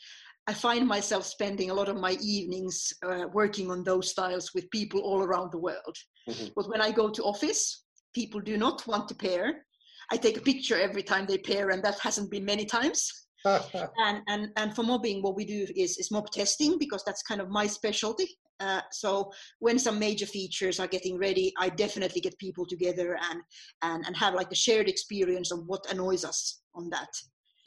I 0.46 0.54
find 0.54 0.86
myself 0.86 1.26
spending 1.26 1.70
a 1.70 1.74
lot 1.74 1.88
of 1.88 1.96
my 1.96 2.18
evenings 2.22 2.94
uh, 3.06 3.26
working 3.32 3.72
on 3.72 3.84
those 3.84 4.10
styles 4.10 4.54
with 4.54 4.70
people 4.72 5.00
all 5.00 5.24
around 5.24 5.52
the 5.52 5.58
world. 5.58 5.96
Mm-hmm. 6.28 6.48
But 6.56 6.70
when 6.70 6.82
I 6.82 6.92
go 6.92 7.10
to 7.10 7.24
office, 7.24 7.83
people 8.14 8.40
do 8.40 8.58
not 8.58 8.86
want 8.88 9.08
to 9.10 9.16
pair. 9.16 9.66
I 10.12 10.18
take 10.18 10.38
a 10.38 10.42
picture 10.42 10.80
every 10.80 11.04
time 11.04 11.26
they 11.26 11.38
pair, 11.38 11.70
and 11.70 11.84
that 11.84 12.00
hasn't 12.00 12.32
been 12.32 12.46
many 12.46 12.66
times. 12.66 13.12
and, 13.46 14.22
and 14.28 14.50
and 14.56 14.76
for 14.76 14.84
mobbing, 14.84 15.22
what 15.22 15.36
we 15.36 15.46
do 15.46 15.68
is 15.76 15.98
is 15.98 16.12
mob 16.12 16.30
testing 16.32 16.78
because 16.80 17.04
that's 17.06 17.24
kind 17.24 17.42
of 17.42 17.50
my 17.50 17.68
specialty. 17.68 18.28
Uh, 18.60 18.82
so 18.92 19.32
when 19.60 19.78
some 19.78 20.00
major 20.00 20.26
features 20.26 20.80
are 20.80 20.88
getting 20.88 21.18
ready, 21.18 21.52
I 21.60 21.70
definitely 21.70 22.22
get 22.22 22.38
people 22.38 22.66
together 22.66 23.18
and 23.30 23.42
and 23.82 24.06
and 24.06 24.16
have 24.16 24.34
like 24.34 24.52
a 24.52 24.56
shared 24.56 24.88
experience 24.88 25.52
of 25.52 25.66
what 25.66 25.92
annoys 25.92 26.24
us 26.24 26.62
on 26.74 26.90
that. 26.92 27.10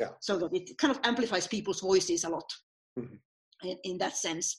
Yeah. 0.00 0.10
So 0.20 0.38
that 0.38 0.54
it 0.54 0.78
kind 0.78 0.90
of 0.90 1.00
amplifies 1.04 1.46
people's 1.46 1.80
voices 1.80 2.24
a 2.24 2.30
lot. 2.30 2.50
Mm-hmm. 2.98 3.16
In, 3.68 3.76
in 3.84 3.98
that 3.98 4.16
sense. 4.16 4.56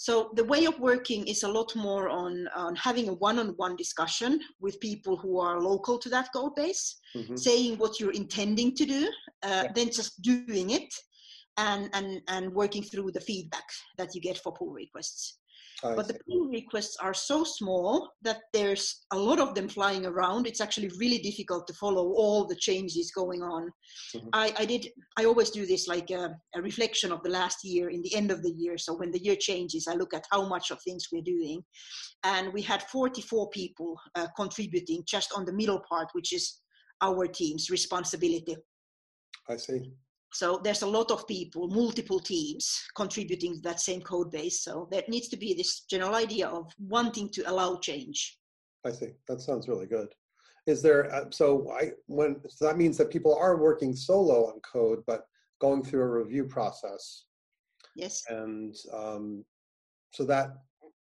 So 0.00 0.30
the 0.32 0.44
way 0.44 0.64
of 0.64 0.80
working 0.80 1.28
is 1.28 1.42
a 1.42 1.48
lot 1.48 1.76
more 1.76 2.08
on, 2.08 2.48
on 2.56 2.74
having 2.74 3.10
a 3.10 3.12
one-on-one 3.12 3.76
discussion 3.76 4.40
with 4.58 4.80
people 4.80 5.14
who 5.18 5.38
are 5.38 5.60
local 5.60 5.98
to 5.98 6.08
that 6.08 6.32
code 6.32 6.54
base, 6.54 6.96
mm-hmm. 7.14 7.36
saying 7.36 7.76
what 7.76 8.00
you're 8.00 8.12
intending 8.12 8.74
to 8.76 8.86
do, 8.86 9.08
uh, 9.42 9.64
yeah. 9.64 9.72
then 9.74 9.90
just 9.90 10.22
doing 10.22 10.70
it, 10.70 10.90
and, 11.58 11.90
and 11.92 12.22
and 12.28 12.50
working 12.54 12.82
through 12.82 13.10
the 13.12 13.20
feedback 13.20 13.68
that 13.98 14.14
you 14.14 14.22
get 14.22 14.38
for 14.38 14.52
pull 14.54 14.70
requests. 14.70 15.36
I 15.82 15.94
but 15.94 16.06
see. 16.06 16.12
the 16.12 16.18
pull 16.28 16.46
requests 16.48 16.96
are 17.00 17.14
so 17.14 17.42
small 17.44 18.10
that 18.22 18.38
there's 18.52 19.06
a 19.12 19.18
lot 19.18 19.40
of 19.40 19.54
them 19.54 19.68
flying 19.68 20.04
around. 20.04 20.46
It's 20.46 20.60
actually 20.60 20.90
really 20.98 21.18
difficult 21.18 21.66
to 21.68 21.74
follow 21.74 22.12
all 22.12 22.46
the 22.46 22.56
changes 22.56 23.10
going 23.10 23.42
on. 23.42 23.70
Mm-hmm. 24.14 24.28
I, 24.32 24.54
I, 24.58 24.64
did. 24.66 24.88
I 25.18 25.24
always 25.24 25.50
do 25.50 25.66
this 25.66 25.88
like 25.88 26.10
a, 26.10 26.34
a, 26.54 26.62
reflection 26.62 27.12
of 27.12 27.22
the 27.22 27.30
last 27.30 27.64
year 27.64 27.90
in 27.90 28.02
the 28.02 28.14
end 28.14 28.30
of 28.30 28.42
the 28.42 28.50
year. 28.50 28.76
So 28.76 28.94
when 28.94 29.10
the 29.10 29.22
year 29.22 29.36
changes, 29.36 29.86
I 29.88 29.94
look 29.94 30.12
at 30.12 30.24
how 30.30 30.46
much 30.46 30.70
of 30.70 30.78
things 30.82 31.08
we're 31.10 31.22
doing, 31.22 31.62
and 32.24 32.52
we 32.52 32.62
had 32.62 32.82
44 32.82 33.50
people 33.50 33.98
uh, 34.14 34.26
contributing 34.36 35.02
just 35.06 35.32
on 35.34 35.44
the 35.44 35.52
middle 35.52 35.82
part, 35.88 36.08
which 36.12 36.32
is 36.34 36.60
our 37.00 37.26
team's 37.26 37.70
responsibility. 37.70 38.56
I 39.48 39.56
see. 39.56 39.92
So 40.32 40.60
there's 40.62 40.82
a 40.82 40.86
lot 40.86 41.10
of 41.10 41.26
people, 41.26 41.68
multiple 41.68 42.20
teams 42.20 42.80
contributing 42.96 43.54
to 43.56 43.60
that 43.62 43.80
same 43.80 44.00
code 44.00 44.30
base. 44.30 44.62
So 44.62 44.88
there 44.90 45.02
needs 45.08 45.28
to 45.28 45.36
be 45.36 45.54
this 45.54 45.80
general 45.90 46.14
idea 46.14 46.48
of 46.48 46.72
wanting 46.78 47.30
to 47.30 47.50
allow 47.50 47.76
change. 47.78 48.38
I 48.86 48.92
see. 48.92 49.12
That 49.28 49.40
sounds 49.40 49.68
really 49.68 49.86
good. 49.86 50.08
Is 50.66 50.82
there 50.82 51.12
uh, 51.12 51.24
so 51.30 51.70
I 51.72 51.92
when 52.06 52.36
so 52.48 52.66
that 52.66 52.76
means 52.76 52.96
that 52.98 53.10
people 53.10 53.34
are 53.34 53.56
working 53.56 53.96
solo 53.96 54.46
on 54.46 54.60
code, 54.60 55.02
but 55.06 55.24
going 55.60 55.82
through 55.82 56.02
a 56.02 56.08
review 56.08 56.44
process. 56.44 57.24
Yes. 57.96 58.22
And 58.28 58.74
um, 58.92 59.44
so 60.12 60.24
that 60.24 60.50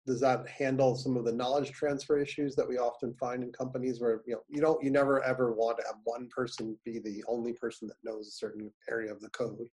does 0.10 0.20
that 0.20 0.48
handle 0.48 0.96
some 0.96 1.16
of 1.16 1.24
the 1.24 1.32
knowledge 1.32 1.72
transfer 1.72 2.20
issues 2.20 2.56
that 2.56 2.68
we 2.68 2.78
often 2.78 3.14
find 3.14 3.44
in 3.44 3.52
companies 3.52 4.02
where 4.02 4.22
you 4.26 4.34
know 4.34 4.42
you 4.50 4.60
don't 4.60 4.84
you 4.84 4.90
never 4.90 5.24
ever 5.24 5.54
want 5.54 5.78
to 5.78 5.84
have 5.86 5.98
one 6.04 6.28
person 6.30 6.76
be 6.84 7.00
the 7.00 7.24
only 7.28 7.54
person 7.54 7.88
that 7.88 7.98
knows 8.04 8.28
a 8.28 8.32
certain 8.32 8.72
area 8.90 9.12
of 9.12 9.22
the 9.22 9.30
code 9.30 9.68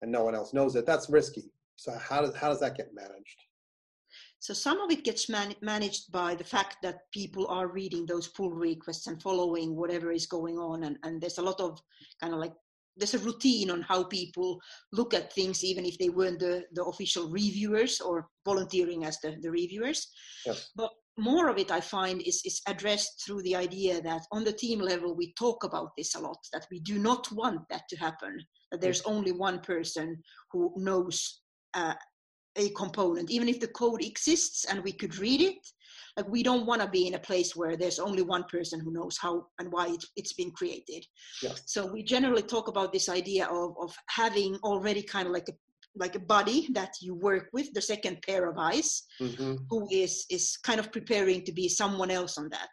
and 0.00 0.10
no 0.10 0.24
one 0.24 0.34
else 0.34 0.54
knows 0.54 0.74
it? 0.74 0.86
That's 0.86 1.10
risky. 1.10 1.52
So 1.76 1.96
how 1.98 2.22
does 2.22 2.34
how 2.34 2.48
does 2.48 2.60
that 2.60 2.76
get 2.76 2.94
managed? 2.94 3.40
So 4.40 4.54
some 4.54 4.80
of 4.80 4.90
it 4.90 5.04
gets 5.04 5.28
man- 5.28 5.54
managed 5.60 6.10
by 6.12 6.34
the 6.34 6.44
fact 6.44 6.78
that 6.82 7.10
people 7.12 7.46
are 7.48 7.68
reading 7.68 8.06
those 8.06 8.28
pull 8.28 8.52
requests 8.52 9.06
and 9.06 9.20
following 9.20 9.76
whatever 9.76 10.12
is 10.12 10.26
going 10.26 10.56
on 10.56 10.84
and, 10.84 10.96
and 11.02 11.20
there's 11.20 11.38
a 11.38 11.42
lot 11.42 11.60
of 11.60 11.78
kind 12.20 12.32
of 12.32 12.40
like 12.40 12.54
there's 12.98 13.14
a 13.14 13.18
routine 13.18 13.70
on 13.70 13.82
how 13.82 14.04
people 14.04 14.60
look 14.92 15.14
at 15.14 15.32
things, 15.32 15.64
even 15.64 15.86
if 15.86 15.96
they 15.98 16.08
weren't 16.08 16.40
the, 16.40 16.64
the 16.72 16.84
official 16.84 17.30
reviewers 17.30 18.00
or 18.00 18.28
volunteering 18.44 19.04
as 19.04 19.18
the, 19.20 19.36
the 19.40 19.50
reviewers. 19.50 20.08
Yes. 20.44 20.70
But 20.76 20.90
more 21.16 21.48
of 21.48 21.58
it 21.58 21.70
I 21.70 21.80
find 21.80 22.20
is, 22.22 22.42
is 22.44 22.60
addressed 22.66 23.22
through 23.24 23.42
the 23.42 23.56
idea 23.56 24.00
that 24.02 24.22
on 24.32 24.44
the 24.44 24.52
team 24.52 24.80
level 24.80 25.16
we 25.16 25.32
talk 25.34 25.64
about 25.64 25.90
this 25.96 26.14
a 26.14 26.20
lot, 26.20 26.38
that 26.52 26.66
we 26.70 26.80
do 26.80 26.98
not 26.98 27.30
want 27.32 27.60
that 27.70 27.82
to 27.90 27.96
happen, 27.96 28.38
that 28.70 28.80
there's 28.80 29.02
only 29.02 29.32
one 29.32 29.60
person 29.60 30.16
who 30.52 30.72
knows 30.76 31.40
uh, 31.74 31.94
a 32.56 32.70
component, 32.70 33.30
even 33.30 33.48
if 33.48 33.60
the 33.60 33.68
code 33.68 34.02
exists 34.02 34.64
and 34.64 34.82
we 34.82 34.92
could 34.92 35.16
read 35.18 35.40
it, 35.40 35.58
like 36.18 36.28
we 36.28 36.42
don't 36.42 36.66
want 36.66 36.82
to 36.82 36.88
be 36.88 37.06
in 37.06 37.14
a 37.14 37.18
place 37.18 37.54
where 37.54 37.76
there's 37.76 37.98
only 37.98 38.22
one 38.22 38.44
person 38.44 38.80
who 38.80 38.92
knows 38.92 39.16
how 39.20 39.46
and 39.58 39.70
why 39.70 39.86
it, 39.86 40.04
has 40.18 40.32
been 40.32 40.50
created 40.50 41.04
yeah. 41.42 41.52
so 41.64 41.86
we 41.86 42.02
generally 42.02 42.42
talk 42.42 42.68
about 42.68 42.92
this 42.92 43.08
idea 43.08 43.46
of, 43.46 43.74
of 43.80 43.94
having 44.08 44.56
already 44.64 45.02
kind 45.02 45.26
of 45.26 45.32
like 45.32 45.48
a 45.48 45.52
like 45.96 46.14
a 46.14 46.20
body 46.20 46.68
that 46.72 46.92
you 47.00 47.14
work 47.14 47.48
with 47.52 47.72
the 47.72 47.80
second 47.80 48.20
pair 48.22 48.48
of 48.48 48.56
eyes 48.58 49.02
mm-hmm. 49.20 49.56
who 49.70 49.88
is 49.90 50.26
is 50.30 50.56
kind 50.62 50.78
of 50.78 50.92
preparing 50.92 51.42
to 51.44 51.52
be 51.52 51.68
someone 51.68 52.10
else 52.10 52.38
on 52.38 52.48
that 52.50 52.68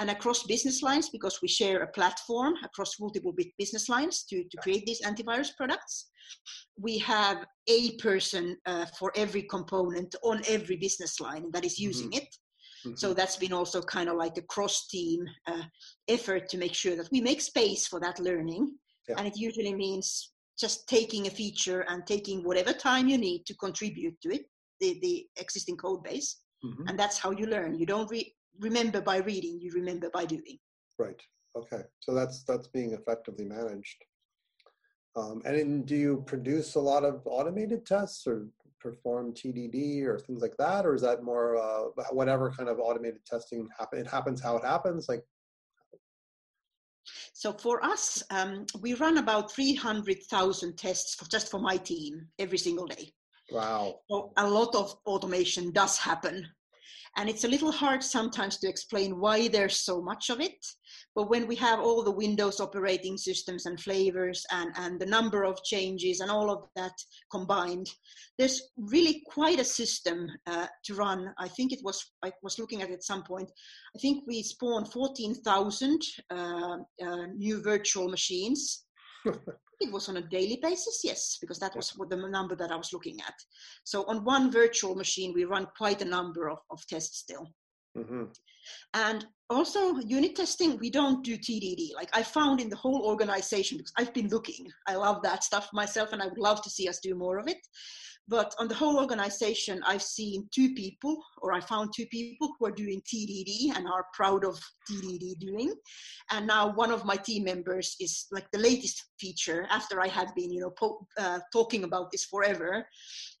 and 0.00 0.10
across 0.10 0.42
business 0.42 0.82
lines 0.82 1.08
because 1.10 1.38
we 1.40 1.48
share 1.48 1.82
a 1.82 1.92
platform 1.92 2.54
across 2.64 3.00
multiple 3.00 3.34
business 3.58 3.88
lines 3.88 4.24
to, 4.28 4.44
to 4.50 4.56
create 4.58 4.84
these 4.84 5.00
antivirus 5.02 5.50
products 5.56 6.10
we 6.78 6.98
have 6.98 7.46
a 7.68 7.92
person 7.96 8.56
uh, 8.66 8.84
for 8.98 9.12
every 9.16 9.42
component 9.42 10.14
on 10.22 10.42
every 10.48 10.76
business 10.76 11.20
line 11.20 11.44
that 11.52 11.64
is 11.64 11.78
using 11.78 12.10
mm-hmm. 12.10 12.18
it 12.18 12.36
Mm-hmm. 12.84 12.96
So 12.96 13.14
that's 13.14 13.36
been 13.36 13.52
also 13.52 13.80
kind 13.82 14.08
of 14.08 14.16
like 14.16 14.36
a 14.36 14.42
cross 14.42 14.86
team 14.88 15.24
uh, 15.46 15.62
effort 16.08 16.48
to 16.50 16.58
make 16.58 16.74
sure 16.74 16.96
that 16.96 17.08
we 17.10 17.20
make 17.20 17.40
space 17.40 17.86
for 17.86 18.00
that 18.00 18.18
learning. 18.18 18.74
Yeah. 19.08 19.16
And 19.18 19.26
it 19.26 19.36
usually 19.36 19.74
means 19.74 20.32
just 20.58 20.88
taking 20.88 21.26
a 21.26 21.30
feature 21.30 21.84
and 21.88 22.06
taking 22.06 22.42
whatever 22.42 22.72
time 22.72 23.08
you 23.08 23.18
need 23.18 23.44
to 23.46 23.54
contribute 23.54 24.20
to 24.22 24.34
it, 24.34 24.46
the, 24.80 24.98
the 25.02 25.26
existing 25.36 25.76
code 25.76 26.02
base. 26.02 26.40
Mm-hmm. 26.64 26.88
And 26.88 26.98
that's 26.98 27.18
how 27.18 27.30
you 27.30 27.46
learn. 27.46 27.78
You 27.78 27.86
don't 27.86 28.10
re- 28.10 28.34
remember 28.60 29.00
by 29.00 29.18
reading, 29.18 29.60
you 29.60 29.70
remember 29.72 30.10
by 30.12 30.24
doing. 30.24 30.58
Right. 30.98 31.20
Okay. 31.56 31.82
So 32.00 32.14
that's 32.14 32.44
that's 32.44 32.68
being 32.68 32.92
effectively 32.92 33.44
managed. 33.44 34.04
Um, 35.14 35.40
and 35.46 35.56
in, 35.56 35.84
do 35.84 35.96
you 35.96 36.22
produce 36.26 36.74
a 36.74 36.80
lot 36.80 37.04
of 37.04 37.22
automated 37.24 37.86
tests 37.86 38.26
or 38.26 38.48
perform 38.86 39.32
TDD 39.32 40.04
or 40.04 40.18
things 40.18 40.40
like 40.42 40.56
that, 40.58 40.86
or 40.86 40.94
is 40.94 41.02
that 41.02 41.22
more 41.22 41.56
uh, 41.56 42.02
whatever 42.10 42.50
kind 42.56 42.68
of 42.68 42.78
automated 42.78 43.24
testing 43.26 43.68
happen? 43.78 43.98
It 43.98 44.06
happens 44.06 44.40
how 44.40 44.56
it 44.56 44.64
happens, 44.64 45.08
like. 45.08 45.24
So 47.32 47.52
for 47.52 47.84
us, 47.84 48.22
um, 48.30 48.66
we 48.80 48.94
run 48.94 49.18
about 49.18 49.52
300,000 49.52 50.76
tests 50.76 51.14
for, 51.16 51.26
just 51.28 51.50
for 51.50 51.60
my 51.60 51.76
team 51.76 52.12
every 52.38 52.58
single 52.58 52.86
day. 52.86 53.12
Wow. 53.50 54.00
So 54.10 54.32
a 54.36 54.48
lot 54.48 54.74
of 54.74 54.96
automation 55.06 55.70
does 55.72 55.98
happen. 55.98 56.46
And 57.16 57.28
it's 57.28 57.44
a 57.44 57.48
little 57.48 57.72
hard 57.72 58.02
sometimes 58.02 58.58
to 58.58 58.68
explain 58.68 59.20
why 59.20 59.48
there's 59.48 59.80
so 59.80 60.02
much 60.02 60.30
of 60.30 60.40
it. 60.40 60.60
But 61.16 61.30
when 61.30 61.46
we 61.46 61.56
have 61.56 61.80
all 61.80 62.02
the 62.02 62.10
Windows 62.10 62.60
operating 62.60 63.16
systems 63.16 63.64
and 63.64 63.80
flavors 63.80 64.44
and, 64.52 64.70
and 64.76 65.00
the 65.00 65.06
number 65.06 65.44
of 65.44 65.64
changes 65.64 66.20
and 66.20 66.30
all 66.30 66.50
of 66.50 66.68
that 66.76 66.92
combined, 67.32 67.88
there's 68.38 68.60
really 68.76 69.22
quite 69.26 69.58
a 69.58 69.64
system 69.64 70.28
uh, 70.46 70.66
to 70.84 70.94
run. 70.94 71.32
I 71.38 71.48
think 71.48 71.72
it 71.72 71.80
was, 71.82 72.12
I 72.22 72.30
was 72.42 72.58
looking 72.58 72.82
at 72.82 72.90
it 72.90 72.94
at 72.94 73.02
some 73.02 73.22
point, 73.22 73.50
I 73.96 73.98
think 73.98 74.24
we 74.26 74.42
spawned 74.42 74.92
14,000 74.92 76.02
uh, 76.30 76.34
uh, 76.36 77.26
new 77.34 77.62
virtual 77.62 78.08
machines. 78.08 78.84
it 79.24 79.90
was 79.90 80.10
on 80.10 80.18
a 80.18 80.28
daily 80.28 80.58
basis, 80.62 81.00
yes, 81.02 81.38
because 81.40 81.58
that 81.60 81.74
was 81.74 81.94
the 82.10 82.16
number 82.28 82.54
that 82.56 82.70
I 82.70 82.76
was 82.76 82.92
looking 82.92 83.18
at. 83.26 83.34
So 83.84 84.04
on 84.04 84.22
one 84.22 84.52
virtual 84.52 84.94
machine, 84.94 85.32
we 85.34 85.44
run 85.44 85.66
quite 85.78 86.02
a 86.02 86.04
number 86.04 86.50
of, 86.50 86.58
of 86.70 86.86
tests 86.86 87.20
still. 87.20 87.48
Mm-hmm. 87.96 88.24
And 88.94 89.26
also 89.48 89.96
unit 89.98 90.36
testing, 90.36 90.78
we 90.78 90.90
don't 90.90 91.24
do 91.24 91.36
TDD. 91.38 91.94
Like 91.94 92.10
I 92.12 92.22
found 92.22 92.60
in 92.60 92.68
the 92.68 92.76
whole 92.76 93.06
organization, 93.06 93.78
because 93.78 93.92
I've 93.96 94.12
been 94.12 94.28
looking, 94.28 94.66
I 94.88 94.96
love 94.96 95.22
that 95.22 95.44
stuff 95.44 95.68
myself 95.72 96.12
and 96.12 96.22
I 96.22 96.26
would 96.26 96.38
love 96.38 96.62
to 96.62 96.70
see 96.70 96.88
us 96.88 96.98
do 97.00 97.14
more 97.14 97.38
of 97.38 97.48
it. 97.48 97.58
But 98.28 98.54
on 98.58 98.66
the 98.66 98.74
whole 98.74 98.98
organization, 98.98 99.82
I've 99.86 100.02
seen 100.02 100.48
two 100.52 100.74
people, 100.74 101.22
or 101.38 101.52
I 101.52 101.60
found 101.60 101.92
two 101.94 102.06
people 102.06 102.54
who 102.58 102.66
are 102.66 102.72
doing 102.72 103.00
TDD 103.02 103.76
and 103.76 103.86
are 103.86 104.06
proud 104.14 104.44
of 104.44 104.58
TDD 104.90 105.38
doing. 105.38 105.72
And 106.32 106.46
now 106.46 106.74
one 106.74 106.90
of 106.90 107.04
my 107.04 107.16
team 107.16 107.44
members 107.44 107.94
is 108.00 108.26
like 108.32 108.50
the 108.50 108.58
latest 108.58 109.04
feature 109.20 109.66
after 109.70 110.00
I 110.00 110.08
had 110.08 110.34
been, 110.34 110.50
you 110.50 110.60
know, 110.60 110.70
po- 110.70 111.06
uh, 111.18 111.38
talking 111.52 111.84
about 111.84 112.10
this 112.10 112.24
forever. 112.24 112.84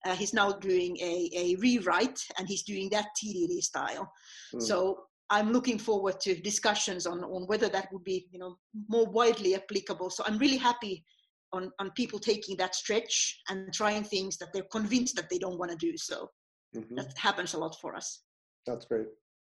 Uh, 0.04 0.14
he's 0.14 0.32
now 0.32 0.52
doing 0.52 0.96
a, 0.98 1.30
a 1.34 1.56
rewrite 1.56 2.20
and 2.38 2.46
he's 2.46 2.62
doing 2.62 2.88
that 2.90 3.08
TDD 3.20 3.60
style. 3.62 4.12
Mm. 4.54 4.62
So 4.62 5.06
I'm 5.30 5.52
looking 5.52 5.78
forward 5.78 6.20
to 6.20 6.40
discussions 6.40 7.06
on, 7.06 7.24
on 7.24 7.46
whether 7.48 7.68
that 7.68 7.92
would 7.92 8.04
be, 8.04 8.28
you 8.30 8.38
know, 8.38 8.56
more 8.88 9.06
widely 9.06 9.56
applicable. 9.56 10.10
So 10.10 10.22
I'm 10.24 10.38
really 10.38 10.56
happy 10.58 11.04
on, 11.52 11.72
on 11.78 11.90
people 11.92 12.18
taking 12.18 12.56
that 12.56 12.74
stretch 12.74 13.40
and 13.48 13.72
trying 13.72 14.04
things 14.04 14.36
that 14.38 14.52
they're 14.52 14.62
convinced 14.70 15.16
that 15.16 15.28
they 15.30 15.38
don't 15.38 15.58
want 15.58 15.70
to 15.70 15.76
do. 15.76 15.96
So 15.96 16.30
mm-hmm. 16.74 16.96
that 16.96 17.16
happens 17.16 17.54
a 17.54 17.58
lot 17.58 17.76
for 17.80 17.94
us. 17.94 18.22
That's 18.66 18.84
great. 18.84 19.06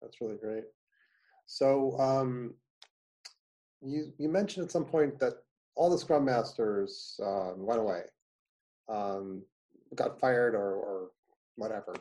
That's 0.01 0.19
really 0.21 0.37
great. 0.37 0.65
So 1.45 1.97
um, 1.99 2.53
you 3.81 4.11
you 4.17 4.29
mentioned 4.29 4.65
at 4.65 4.71
some 4.71 4.85
point 4.85 5.17
that 5.19 5.33
all 5.75 5.89
the 5.89 5.97
Scrum 5.97 6.25
Masters 6.25 7.19
uh, 7.23 7.51
went 7.55 7.79
away, 7.79 8.01
um, 8.89 9.43
got 9.95 10.19
fired, 10.19 10.55
or, 10.55 10.73
or 10.73 11.11
whatever. 11.55 11.93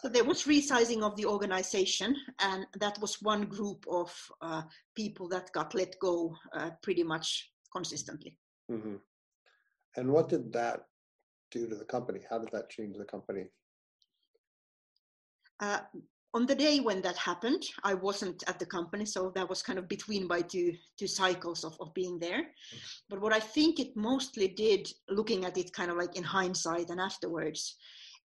So 0.00 0.08
there 0.08 0.24
was 0.24 0.44
resizing 0.44 1.02
of 1.02 1.16
the 1.16 1.26
organization, 1.26 2.16
and 2.40 2.66
that 2.78 2.98
was 3.00 3.20
one 3.20 3.44
group 3.46 3.84
of 3.90 4.14
uh, 4.40 4.62
people 4.94 5.28
that 5.28 5.52
got 5.52 5.74
let 5.74 5.98
go 6.00 6.34
uh, 6.56 6.70
pretty 6.82 7.02
much 7.02 7.50
consistently. 7.72 8.38
Mm-hmm. 8.70 8.96
And 9.96 10.12
what 10.12 10.28
did 10.28 10.52
that 10.52 10.86
do 11.50 11.68
to 11.68 11.74
the 11.74 11.84
company? 11.84 12.20
How 12.28 12.38
did 12.38 12.50
that 12.52 12.70
change 12.70 12.96
the 12.96 13.04
company? 13.04 13.46
Uh, 15.60 15.80
on 16.34 16.44
the 16.44 16.54
day 16.54 16.80
when 16.80 17.00
that 17.00 17.16
happened, 17.16 17.64
I 17.82 17.94
wasn't 17.94 18.44
at 18.46 18.58
the 18.58 18.66
company, 18.66 19.06
so 19.06 19.32
that 19.34 19.48
was 19.48 19.62
kind 19.62 19.78
of 19.78 19.88
between 19.88 20.26
my 20.26 20.42
two 20.42 20.74
two 20.98 21.06
cycles 21.06 21.64
of, 21.64 21.74
of 21.80 21.94
being 21.94 22.18
there. 22.18 22.42
But 23.08 23.22
what 23.22 23.32
I 23.32 23.40
think 23.40 23.80
it 23.80 23.96
mostly 23.96 24.48
did, 24.48 24.86
looking 25.08 25.46
at 25.46 25.56
it 25.56 25.72
kind 25.72 25.90
of 25.90 25.96
like 25.96 26.16
in 26.16 26.22
hindsight 26.22 26.90
and 26.90 27.00
afterwards, 27.00 27.76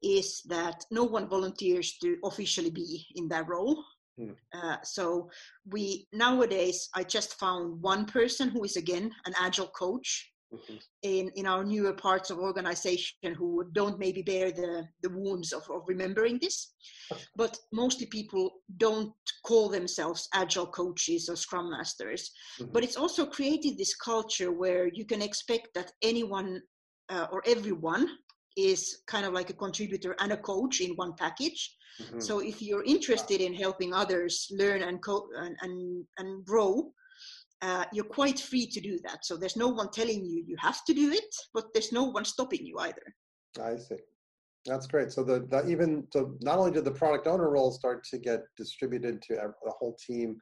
is 0.03 0.41
that 0.49 0.83
no 0.91 1.05
one 1.05 1.29
volunteers 1.29 1.97
to 1.99 2.17
officially 2.25 2.71
be 2.71 3.05
in 3.15 3.29
that 3.29 3.47
role. 3.47 3.81
Mm. 4.19 4.35
Uh, 4.53 4.77
so 4.83 5.29
we 5.65 6.07
nowadays, 6.11 6.89
I 6.93 7.03
just 7.03 7.39
found 7.39 7.81
one 7.81 8.05
person 8.05 8.49
who 8.49 8.65
is 8.65 8.75
again 8.75 9.11
an 9.25 9.33
agile 9.39 9.67
coach 9.67 10.30
mm-hmm. 10.53 10.75
in 11.03 11.31
in 11.35 11.45
our 11.45 11.63
newer 11.63 11.93
parts 11.93 12.29
of 12.29 12.37
organization 12.39 13.33
who 13.35 13.63
don't 13.73 13.99
maybe 13.99 14.21
bear 14.21 14.51
the 14.51 14.87
the 15.03 15.09
wounds 15.09 15.53
of, 15.53 15.63
of 15.69 15.81
remembering 15.87 16.39
this 16.41 16.73
but 17.35 17.57
mostly 17.71 18.05
people 18.07 18.51
don't 18.77 19.13
call 19.45 19.69
themselves 19.69 20.27
agile 20.33 20.67
coaches 20.67 21.29
or 21.29 21.35
scrum 21.35 21.69
masters 21.71 22.31
mm-hmm. 22.59 22.71
but 22.71 22.83
it's 22.83 22.97
also 22.97 23.25
created 23.25 23.77
this 23.77 23.95
culture 23.95 24.51
where 24.51 24.89
you 24.93 25.05
can 25.05 25.21
expect 25.21 25.67
that 25.75 25.91
anyone 26.01 26.61
uh, 27.09 27.27
or 27.31 27.43
everyone 27.45 28.07
is 28.57 29.01
kind 29.07 29.25
of 29.25 29.33
like 29.33 29.49
a 29.49 29.53
contributor 29.53 30.15
and 30.19 30.31
a 30.31 30.37
coach 30.37 30.81
in 30.81 30.91
one 30.95 31.13
package. 31.17 31.75
Mm-hmm. 32.01 32.19
So 32.19 32.39
if 32.39 32.61
you're 32.61 32.83
interested 32.83 33.41
in 33.41 33.53
helping 33.53 33.93
others 33.93 34.47
learn 34.51 34.83
and 34.83 35.01
co- 35.03 35.27
and, 35.37 35.55
and, 35.61 36.05
and 36.17 36.45
grow, 36.45 36.91
uh, 37.61 37.85
you're 37.93 38.05
quite 38.05 38.39
free 38.39 38.65
to 38.67 38.81
do 38.81 38.99
that. 39.03 39.25
So 39.25 39.37
there's 39.37 39.55
no 39.57 39.67
one 39.67 39.91
telling 39.91 40.25
you 40.25 40.43
you 40.45 40.55
have 40.59 40.83
to 40.85 40.93
do 40.93 41.11
it, 41.11 41.35
but 41.53 41.65
there's 41.73 41.91
no 41.91 42.03
one 42.03 42.25
stopping 42.25 42.65
you 42.65 42.77
either. 42.79 43.15
I 43.61 43.77
see. 43.77 43.97
That's 44.65 44.87
great. 44.87 45.11
So 45.11 45.23
the, 45.23 45.47
the 45.49 45.67
even 45.67 46.07
so 46.11 46.35
not 46.41 46.59
only 46.59 46.71
did 46.71 46.85
the 46.85 46.91
product 46.91 47.27
owner 47.27 47.49
role 47.49 47.71
start 47.71 48.03
to 48.05 48.17
get 48.17 48.41
distributed 48.57 49.21
to 49.23 49.35
the 49.35 49.71
whole 49.79 49.95
team, 49.95 50.37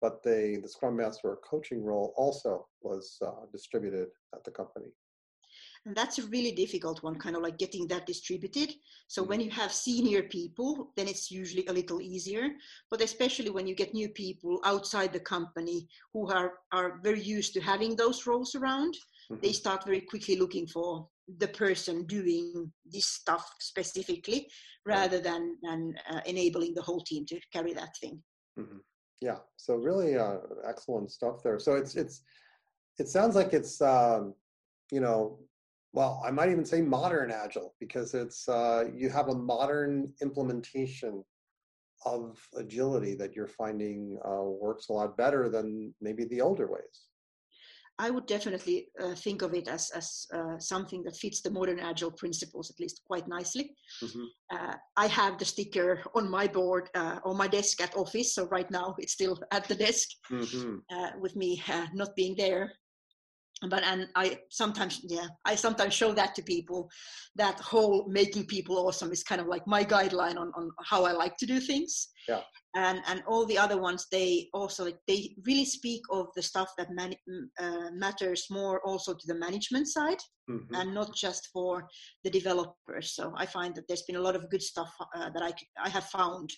but 0.00 0.22
the 0.22 0.58
the 0.62 0.68
Scrum 0.68 0.96
Master 0.96 1.38
coaching 1.48 1.82
role 1.82 2.14
also 2.16 2.66
was 2.82 3.18
uh, 3.24 3.46
distributed 3.52 4.08
at 4.34 4.44
the 4.44 4.50
company 4.50 4.86
and 5.86 5.96
that's 5.96 6.18
a 6.18 6.26
really 6.26 6.52
difficult 6.52 7.02
one 7.02 7.18
kind 7.18 7.36
of 7.36 7.42
like 7.42 7.58
getting 7.58 7.86
that 7.88 8.06
distributed 8.06 8.72
so 9.08 9.22
when 9.22 9.38
mm-hmm. 9.38 9.46
you 9.46 9.50
have 9.50 9.72
senior 9.72 10.22
people 10.24 10.92
then 10.96 11.08
it's 11.08 11.30
usually 11.30 11.66
a 11.66 11.72
little 11.72 12.00
easier 12.00 12.48
but 12.90 13.00
especially 13.00 13.50
when 13.50 13.66
you 13.66 13.74
get 13.74 13.94
new 13.94 14.08
people 14.10 14.60
outside 14.64 15.12
the 15.12 15.20
company 15.20 15.86
who 16.12 16.28
are 16.28 16.52
are 16.72 17.00
very 17.02 17.20
used 17.20 17.54
to 17.54 17.60
having 17.60 17.96
those 17.96 18.26
roles 18.26 18.54
around 18.54 18.94
mm-hmm. 19.30 19.40
they 19.42 19.52
start 19.52 19.84
very 19.84 20.00
quickly 20.00 20.36
looking 20.36 20.66
for 20.66 21.08
the 21.38 21.48
person 21.48 22.04
doing 22.06 22.70
this 22.84 23.06
stuff 23.06 23.48
specifically 23.60 24.46
rather 24.84 25.20
than 25.20 25.56
than 25.62 25.94
uh, 26.10 26.20
enabling 26.26 26.74
the 26.74 26.82
whole 26.82 27.00
team 27.00 27.24
to 27.24 27.38
carry 27.52 27.72
that 27.72 27.96
thing 28.00 28.20
mm-hmm. 28.58 28.78
yeah 29.20 29.38
so 29.56 29.76
really 29.76 30.16
uh, 30.16 30.38
excellent 30.68 31.10
stuff 31.10 31.42
there 31.42 31.58
so 31.58 31.74
it's 31.74 31.94
it's 31.94 32.22
it 32.98 33.08
sounds 33.08 33.34
like 33.34 33.54
it's 33.54 33.80
um, 33.80 34.34
you 34.90 35.00
know 35.00 35.38
well, 35.92 36.22
I 36.24 36.30
might 36.30 36.50
even 36.50 36.64
say 36.64 36.80
modern 36.80 37.30
agile 37.30 37.74
because 37.80 38.14
it's 38.14 38.48
uh, 38.48 38.84
you 38.94 39.08
have 39.10 39.28
a 39.28 39.34
modern 39.34 40.12
implementation 40.22 41.24
of 42.06 42.38
agility 42.56 43.14
that 43.14 43.34
you're 43.34 43.46
finding 43.46 44.18
uh, 44.24 44.42
works 44.42 44.88
a 44.88 44.92
lot 44.92 45.16
better 45.16 45.48
than 45.48 45.92
maybe 46.00 46.24
the 46.24 46.40
older 46.40 46.66
ways. 46.66 47.08
I 47.98 48.08
would 48.08 48.24
definitely 48.24 48.86
uh, 48.98 49.14
think 49.14 49.42
of 49.42 49.52
it 49.52 49.68
as, 49.68 49.90
as 49.90 50.26
uh, 50.32 50.58
something 50.58 51.02
that 51.02 51.16
fits 51.16 51.42
the 51.42 51.50
modern 51.50 51.78
agile 51.78 52.12
principles 52.12 52.70
at 52.70 52.80
least 52.80 53.02
quite 53.06 53.28
nicely. 53.28 53.74
Mm-hmm. 54.02 54.24
Uh, 54.50 54.74
I 54.96 55.06
have 55.08 55.36
the 55.36 55.44
sticker 55.44 56.02
on 56.14 56.30
my 56.30 56.46
board 56.46 56.88
uh, 56.94 57.18
on 57.24 57.36
my 57.36 57.46
desk 57.46 57.82
at 57.82 57.94
office, 57.94 58.34
so 58.34 58.46
right 58.46 58.70
now 58.70 58.94
it's 58.98 59.12
still 59.12 59.38
at 59.50 59.68
the 59.68 59.74
desk 59.74 60.08
mm-hmm. 60.32 60.76
Uh, 60.90 61.10
with 61.20 61.36
me 61.36 61.62
uh, 61.68 61.86
not 61.92 62.16
being 62.16 62.34
there 62.36 62.72
but 63.68 63.82
and 63.82 64.08
i 64.16 64.38
sometimes 64.48 65.00
yeah 65.04 65.26
i 65.44 65.54
sometimes 65.54 65.92
show 65.92 66.12
that 66.12 66.34
to 66.34 66.42
people 66.42 66.88
that 67.36 67.60
whole 67.60 68.06
making 68.08 68.46
people 68.46 68.78
awesome 68.78 69.12
is 69.12 69.22
kind 69.22 69.40
of 69.40 69.46
like 69.46 69.66
my 69.66 69.84
guideline 69.84 70.38
on, 70.38 70.50
on 70.56 70.70
how 70.84 71.04
i 71.04 71.12
like 71.12 71.36
to 71.36 71.46
do 71.46 71.60
things. 71.60 72.08
Yeah. 72.28 72.42
And 72.76 73.00
and 73.08 73.22
all 73.26 73.44
the 73.46 73.58
other 73.58 73.78
ones 73.80 74.06
they 74.12 74.48
also 74.54 74.84
like 74.84 74.98
they 75.08 75.34
really 75.44 75.64
speak 75.64 76.02
of 76.10 76.26
the 76.36 76.42
stuff 76.42 76.70
that 76.78 76.90
man, 76.92 77.14
uh, 77.58 77.90
matters 77.92 78.46
more 78.50 78.80
also 78.86 79.12
to 79.14 79.26
the 79.26 79.34
management 79.34 79.88
side 79.88 80.22
mm-hmm. 80.48 80.74
and 80.74 80.94
not 80.94 81.14
just 81.14 81.48
for 81.52 81.88
the 82.24 82.30
developers. 82.30 83.14
So 83.16 83.32
i 83.36 83.46
find 83.46 83.74
that 83.74 83.84
there's 83.88 84.08
been 84.08 84.20
a 84.22 84.26
lot 84.28 84.36
of 84.36 84.50
good 84.50 84.62
stuff 84.62 84.90
uh, 85.16 85.30
that 85.34 85.42
i 85.42 85.52
i 85.86 85.88
have 85.88 86.04
found 86.04 86.50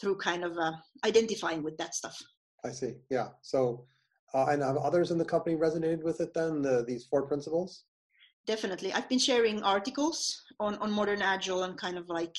through 0.00 0.16
kind 0.16 0.44
of 0.44 0.56
uh, 0.56 0.72
identifying 1.04 1.62
with 1.62 1.76
that 1.78 1.94
stuff. 1.94 2.16
I 2.64 2.70
see. 2.70 2.92
Yeah. 3.10 3.28
So 3.42 3.86
uh, 4.34 4.46
and 4.50 4.62
have 4.62 4.76
others 4.76 5.10
in 5.10 5.18
the 5.18 5.24
company 5.24 5.56
resonated 5.56 6.02
with 6.02 6.20
it 6.20 6.34
then, 6.34 6.62
the, 6.62 6.84
these 6.86 7.04
four 7.04 7.26
principles? 7.26 7.84
Definitely. 8.46 8.92
I've 8.92 9.08
been 9.08 9.18
sharing 9.18 9.62
articles 9.62 10.42
on, 10.58 10.76
on 10.76 10.90
modern 10.90 11.20
agile 11.20 11.64
and 11.64 11.76
kind 11.76 11.98
of 11.98 12.08
like 12.08 12.34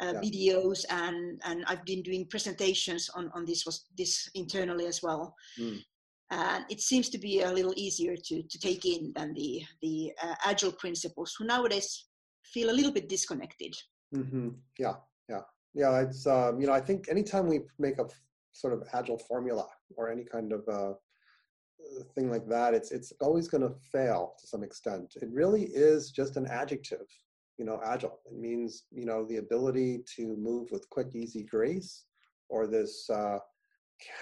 uh, 0.00 0.14
yeah. 0.14 0.20
videos 0.20 0.84
and, 0.90 1.40
and 1.44 1.64
I've 1.66 1.84
been 1.84 2.02
doing 2.02 2.26
presentations 2.30 3.10
on, 3.14 3.30
on 3.34 3.44
this 3.44 3.66
was 3.66 3.86
this 3.96 4.28
internally 4.34 4.86
as 4.86 5.02
well. 5.02 5.34
Mm. 5.58 5.80
And 6.30 6.64
it 6.68 6.80
seems 6.80 7.08
to 7.08 7.18
be 7.18 7.40
a 7.40 7.50
little 7.50 7.72
easier 7.76 8.14
to, 8.16 8.42
to 8.42 8.58
take 8.58 8.84
in 8.84 9.12
than 9.16 9.34
the, 9.34 9.62
the 9.82 10.12
uh, 10.22 10.34
agile 10.44 10.72
principles 10.72 11.34
who 11.36 11.44
nowadays 11.44 12.04
feel 12.44 12.70
a 12.70 12.72
little 12.72 12.92
bit 12.92 13.08
disconnected. 13.08 13.74
Mm-hmm. 14.14 14.50
Yeah, 14.78 14.94
yeah, 15.28 15.40
yeah. 15.74 16.00
It's 16.00 16.26
um, 16.26 16.60
you 16.60 16.66
know 16.66 16.72
I 16.72 16.80
think 16.80 17.08
anytime 17.08 17.46
we 17.46 17.60
make 17.78 17.98
a 17.98 18.06
sort 18.52 18.72
of 18.72 18.82
agile 18.92 19.18
formula 19.18 19.66
or 19.96 20.10
any 20.10 20.24
kind 20.24 20.52
of 20.52 20.66
uh, 20.68 20.94
thing 22.14 22.30
like 22.30 22.46
that, 22.48 22.74
it's 22.74 22.90
it's 22.90 23.12
always 23.20 23.48
going 23.48 23.62
to 23.62 23.74
fail 23.92 24.34
to 24.40 24.46
some 24.46 24.62
extent. 24.62 25.14
It 25.20 25.28
really 25.32 25.64
is 25.64 26.10
just 26.10 26.36
an 26.36 26.46
adjective, 26.46 27.06
you 27.58 27.64
know, 27.64 27.80
agile. 27.84 28.20
It 28.26 28.38
means 28.38 28.84
you 28.90 29.04
know 29.04 29.24
the 29.24 29.36
ability 29.36 30.04
to 30.16 30.36
move 30.36 30.70
with 30.70 30.88
quick, 30.90 31.14
easy 31.14 31.44
grace, 31.44 32.04
or 32.48 32.66
this 32.66 33.08
uh, 33.10 33.38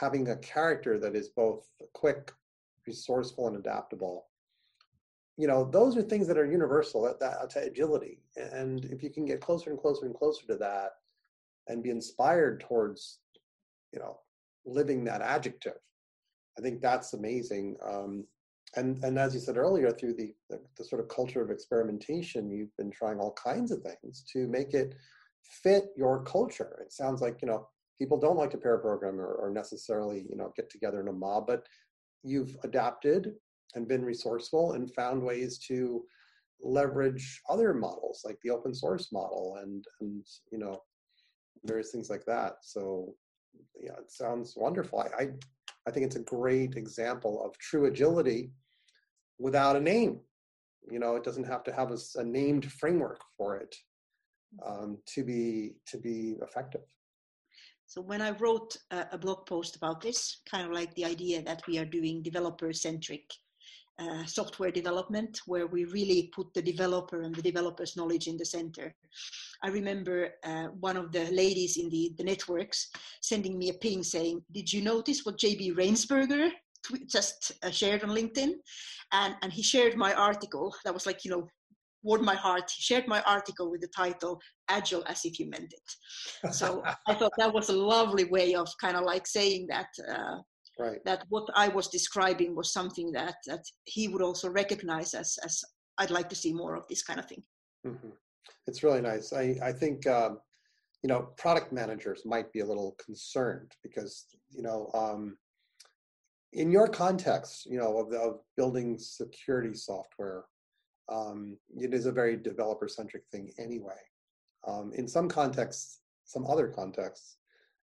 having 0.01 0.31
a 0.31 0.37
character 0.37 0.99
that 0.99 1.15
is 1.15 1.29
both 1.29 1.69
quick, 1.93 2.33
resourceful, 2.87 3.49
and 3.49 3.57
adaptable. 3.57 4.27
You 5.39 5.47
know, 5.47 5.65
those 5.65 5.99
are 5.99 6.03
things 6.03 6.27
that 6.29 6.39
are 6.39 6.51
universal 6.51 7.07
at 7.07 7.21
that 7.21 7.51
to 7.51 7.63
agility. 7.63 8.23
And 8.37 8.87
if 8.87 9.03
you 9.03 9.11
can 9.11 9.27
get 9.27 9.43
closer 9.43 9.69
and 9.69 9.79
closer 9.79 10.07
and 10.07 10.15
closer 10.15 10.47
to 10.47 10.57
that, 10.57 10.93
and 11.69 11.83
be 11.83 11.91
inspired 11.91 12.61
towards, 12.61 13.19
you 13.93 13.99
know, 13.99 14.19
living 14.65 15.05
that 15.05 15.21
adjective, 15.21 15.79
I 16.59 16.63
think 16.63 16.81
that's 16.81 17.13
amazing. 17.13 17.77
Um, 17.85 18.25
and 18.77 19.03
and 19.05 19.19
as 19.19 19.35
you 19.35 19.41
said 19.41 19.57
earlier, 19.57 19.91
through 19.91 20.15
the, 20.15 20.35
the, 20.51 20.61
the 20.77 20.85
sort 20.85 21.01
of 21.01 21.09
culture 21.09 21.43
of 21.43 21.51
experimentation, 21.51 22.51
you've 22.51 22.77
been 22.77 22.91
trying 22.91 23.19
all 23.19 23.33
kinds 23.33 23.71
of 23.71 23.83
things 23.83 24.25
to 24.33 24.47
make 24.49 24.75
it 24.75 24.95
fit 25.43 25.87
your 25.97 26.25
culture. 26.25 26.79
It 26.85 26.93
sounds 26.93 27.21
like 27.21 27.41
you 27.43 27.49
know 27.49 27.69
people 27.99 28.19
don't 28.19 28.37
like 28.37 28.51
to 28.51 28.59
pair 28.59 28.79
program 28.79 29.21
or, 29.21 29.35
or 29.35 29.51
necessarily 29.51 30.27
you 30.29 30.37
know 30.37 30.53
get 30.57 30.71
together 30.71 31.01
in 31.01 31.09
a 31.09 31.13
mob, 31.13 31.47
but 31.47 31.67
you've 32.23 32.57
adapted 32.65 33.35
and 33.75 33.89
been 33.89 34.05
resourceful 34.05 34.73
and 34.73 34.93
found 34.95 35.23
ways 35.23 35.59
to 35.59 36.05
leverage 36.63 37.43
other 37.51 37.75
models 37.75 38.23
like 38.25 38.39
the 38.43 38.51
open 38.51 38.75
source 38.75 39.13
model 39.13 39.59
and 39.63 39.85
and 40.01 40.25
you 40.51 40.59
know 40.59 40.81
various 41.65 41.91
things 41.91 42.11
like 42.11 42.25
that. 42.27 42.57
So 42.63 43.15
yeah, 43.81 43.93
it 43.93 44.11
sounds 44.11 44.55
wonderful. 44.57 45.01
I, 45.01 45.23
I 45.23 45.29
I 45.87 45.91
think 45.91 46.07
it's 46.07 46.17
a 46.17 46.21
great 46.21 46.77
example 46.77 47.45
of 47.45 47.57
true 47.59 47.87
agility 47.87 48.51
without 49.39 49.77
a 49.77 49.81
name. 49.81 50.21
You 50.91 50.99
know, 50.99 51.17
it 51.17 51.25
doesn't 51.25 51.45
have 51.45 51.65
to 51.65 51.73
have 51.73 51.91
a, 51.91 51.99
a 52.17 52.25
named 52.25 52.71
framework 52.73 53.21
for 53.37 53.57
it 53.57 53.75
um, 54.65 54.99
to 55.15 55.25
be 55.25 55.75
to 55.87 55.99
be 55.99 56.37
effective. 56.43 56.83
So 57.87 58.01
when 58.01 58.21
I 58.21 58.31
wrote 58.33 58.77
a, 58.91 59.07
a, 59.13 59.19
blog 59.19 59.47
post 59.47 59.77
about 59.77 60.01
this, 60.01 60.41
kind 60.51 60.67
of 60.67 60.73
like 60.73 60.93
the 60.95 61.05
idea 61.05 61.41
that 61.43 61.63
we 61.69 61.79
are 61.79 61.85
doing 61.85 62.21
developer-centric 62.21 63.31
uh, 63.99 64.25
software 64.27 64.71
development, 64.71 65.41
where 65.47 65.67
we 65.67 65.85
really 65.87 66.31
put 66.35 66.53
the 66.55 66.63
developer 66.63 67.23
and 67.23 67.35
the 67.35 67.43
developer's 67.43 67.97
knowledge 67.97 68.27
in 68.27 68.37
the 68.37 68.45
center. 68.45 68.95
I 69.63 69.69
remember 69.69 70.31
uh, 70.45 70.67
one 70.81 70.97
of 70.97 71.13
the 71.13 71.31
ladies 71.31 71.77
in 71.77 71.89
the, 71.89 72.13
the 72.19 72.25
networks 72.25 72.91
sending 73.23 73.59
me 73.59 73.71
a 73.71 73.75
ping 73.75 74.03
saying, 74.03 74.43
Did 74.53 74.73
you 74.73 74.83
notice 74.83 75.25
what 75.25 75.39
JB 75.39 75.77
Rainsberger 75.77 76.51
just 77.09 77.53
uh, 77.63 77.71
shared 77.71 78.05
on 78.05 78.11
LinkedIn? 78.11 78.53
And, 79.13 79.35
and 79.43 79.53
he 79.53 79.63
shared 79.63 79.97
my 79.97 80.13
article 80.15 80.75
that 80.85 80.95
was 80.95 81.07
like, 81.07 81.25
you 81.25 81.31
know, 81.31 81.49
warmed 82.03 82.25
my 82.25 82.35
heart. 82.35 82.71
He 82.77 82.83
shared 82.83 83.09
my 83.09 83.21
article 83.23 83.71
with 83.71 83.81
the 83.81 83.89
title 83.89 84.41
Agile 84.69 85.05
as 85.07 85.25
if 85.25 85.39
you 85.41 85.49
meant 85.49 85.73
it. 85.73 86.55
So 86.55 86.83
I 87.09 87.15
thought 87.15 87.33
that 87.39 87.53
was 87.53 87.69
a 87.69 87.77
lovely 87.77 88.25
way 88.25 88.55
of 88.55 88.69
kind 88.81 88.97
of 88.97 89.05
like 89.05 89.27
saying 89.27 89.67
that. 89.71 89.89
Right. 90.79 91.03
That 91.05 91.25
what 91.31 91.49
I 91.55 91.69
was 91.69 91.89
describing 91.89 92.55
was 92.55 92.73
something 92.73 93.11
that 93.13 93.37
that 93.47 93.65
he 93.85 94.09
would 94.09 94.23
also 94.23 94.51
recognize 94.51 95.15
as 95.15 95.39
as 95.43 95.65
I'd 95.99 96.11
like 96.11 96.29
to 96.29 96.37
see 96.37 96.53
more 96.53 96.75
of 96.75 96.87
this 96.89 97.03
kind 97.03 97.19
of 97.19 97.27
thing. 97.27 97.43
Mm-hmm 97.87 98.11
it's 98.67 98.83
really 98.83 99.01
nice. 99.01 99.33
I, 99.33 99.57
I 99.63 99.73
think, 99.73 100.07
um, 100.07 100.39
you 101.03 101.09
know, 101.09 101.29
product 101.37 101.73
managers 101.73 102.23
might 102.25 102.53
be 102.53 102.61
a 102.61 102.67
little 102.67 102.97
concerned 103.05 103.73
because, 103.83 104.27
you 104.51 104.63
know, 104.63 104.91
um, 104.95 105.37
in 106.53 106.71
your 106.71 106.89
context, 106.89 107.67
you 107.67 107.79
know, 107.79 107.99
of, 107.99 108.13
of 108.13 108.41
building 108.57 108.99
security 108.99 109.75
software, 109.75 110.45
um, 111.09 111.57
it 111.77 111.95
is 111.95 112.07
a 112.07 112.13
very 112.13 112.37
developer 112.37 112.89
centric 112.89 113.23
thing 113.31 113.53
anyway. 113.59 114.01
Um, 114.67 114.93
in 114.95 115.07
some 115.07 115.29
contexts, 115.29 116.01
some 116.25 116.47
other 116.47 116.69
contexts, 116.69 117.37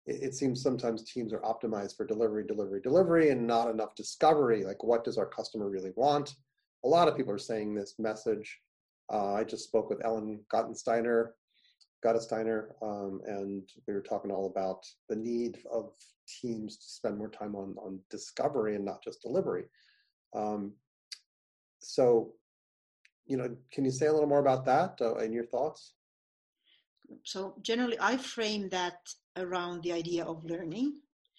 it, 0.06 0.36
seems 0.36 0.62
sometimes 0.62 1.04
teams 1.04 1.34
are 1.34 1.40
optimized 1.42 1.96
for 1.96 2.06
delivery, 2.06 2.46
delivery, 2.46 2.82
delivery, 2.82 3.30
and 3.30 3.48
not 3.48 3.70
enough 3.70 3.96
discovery. 3.96 4.64
Like, 4.64 4.84
what 4.84 5.04
does 5.04 5.18
our 5.18 5.26
customer 5.26 5.70
really 5.70 5.92
want? 5.96 6.36
a 6.84 6.88
lot 6.88 7.08
of 7.08 7.16
people 7.16 7.34
are 7.34 7.40
saying 7.40 7.74
this 7.74 7.96
message. 7.98 8.60
Uh, 9.12 9.34
I 9.34 9.44
just 9.44 9.64
spoke 9.64 9.90
with 9.90 10.04
Ellen 10.04 10.42
Gottensteiner, 10.54 11.30
Gottesdiener, 12.06 12.72
um, 12.82 13.22
and 13.26 13.64
we 13.88 13.94
were 13.94 14.02
talking 14.02 14.32
all 14.32 14.48
about 14.48 14.86
the 15.10 15.16
need 15.16 15.60
of 15.72 15.92
teams 16.28 16.78
to 16.78 16.86
spend 16.86 17.18
more 17.18 17.30
time 17.30 17.56
on, 17.56 17.76
on 17.78 18.00
discovery 18.10 18.76
and 18.76 18.86
not 18.86 19.04
just 19.04 19.22
delivery. 19.22 19.66
Um, 20.36 20.74
so, 21.80 22.34
you 23.26 23.38
know, 23.38 23.56
can 23.72 23.86
you 23.86 23.92
say 23.92 24.08
a 24.08 24.14
little 24.14 24.28
more 24.28 24.40
about 24.40 24.66
that 24.66 24.98
uh, 25.02 25.16
and 25.16 25.34
your 25.34 25.46
thoughts? 25.46 25.94
So 27.24 27.56
generally, 27.62 27.98
I 28.00 28.18
frame 28.18 28.70
that 28.70 28.98
around 29.38 29.84
the 29.84 29.94
idea 29.94 30.24
of 30.24 30.44
learning, 30.46 30.96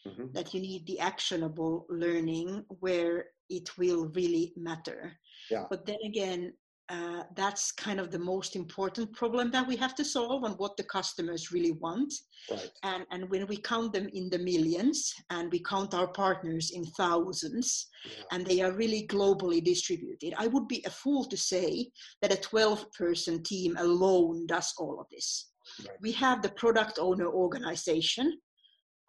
mm-hmm. 0.07 0.27
that 0.33 0.55
you 0.55 0.61
need 0.61 0.87
the 0.87 1.01
actionable 1.01 1.87
learning 1.89 2.65
where 2.81 3.27
it 3.51 3.77
will 3.79 4.09
really 4.15 4.53
matter. 4.57 5.13
Yeah. 5.51 5.65
But 5.71 5.87
then 5.87 5.99
again, 6.05 6.53
uh, 6.91 7.23
that's 7.35 7.73
kind 7.73 7.99
of 7.99 8.11
the 8.11 8.19
most 8.19 8.57
important 8.57 9.11
problem 9.15 9.51
that 9.51 9.67
we 9.67 9.75
have 9.75 9.95
to 9.95 10.05
solve 10.05 10.45
on 10.45 10.53
what 10.53 10.77
the 10.77 10.83
customers 10.83 11.51
really 11.51 11.73
want. 11.73 12.13
Right. 12.51 12.71
And, 12.83 13.07
and 13.11 13.31
when 13.31 13.47
we 13.47 13.57
count 13.57 13.95
them 13.95 14.09
in 14.13 14.29
the 14.29 14.39
millions 14.39 15.15
and 15.31 15.51
we 15.51 15.61
count 15.61 15.95
our 15.95 16.09
partners 16.09 16.73
in 16.73 16.85
thousands 16.85 17.87
yeah. 18.05 18.25
and 18.33 18.47
they 18.47 18.61
are 18.61 18.73
really 18.73 19.07
globally 19.07 19.65
distributed, 19.65 20.35
I 20.37 20.47
would 20.49 20.69
be 20.69 20.85
a 20.87 20.91
fool 20.91 21.25
to 21.27 21.37
say 21.39 21.89
that 22.21 22.33
a 22.33 22.41
12 22.41 22.93
person 22.93 23.43
team 23.43 23.77
alone 23.79 24.47
does 24.47 24.75
all 24.77 25.01
of 25.01 25.07
this. 25.11 25.53
Right. 25.81 25.97
We 26.01 26.13
have 26.13 26.43
the 26.43 26.51
product 26.51 26.99
owner 27.01 27.29
organization 27.29 28.39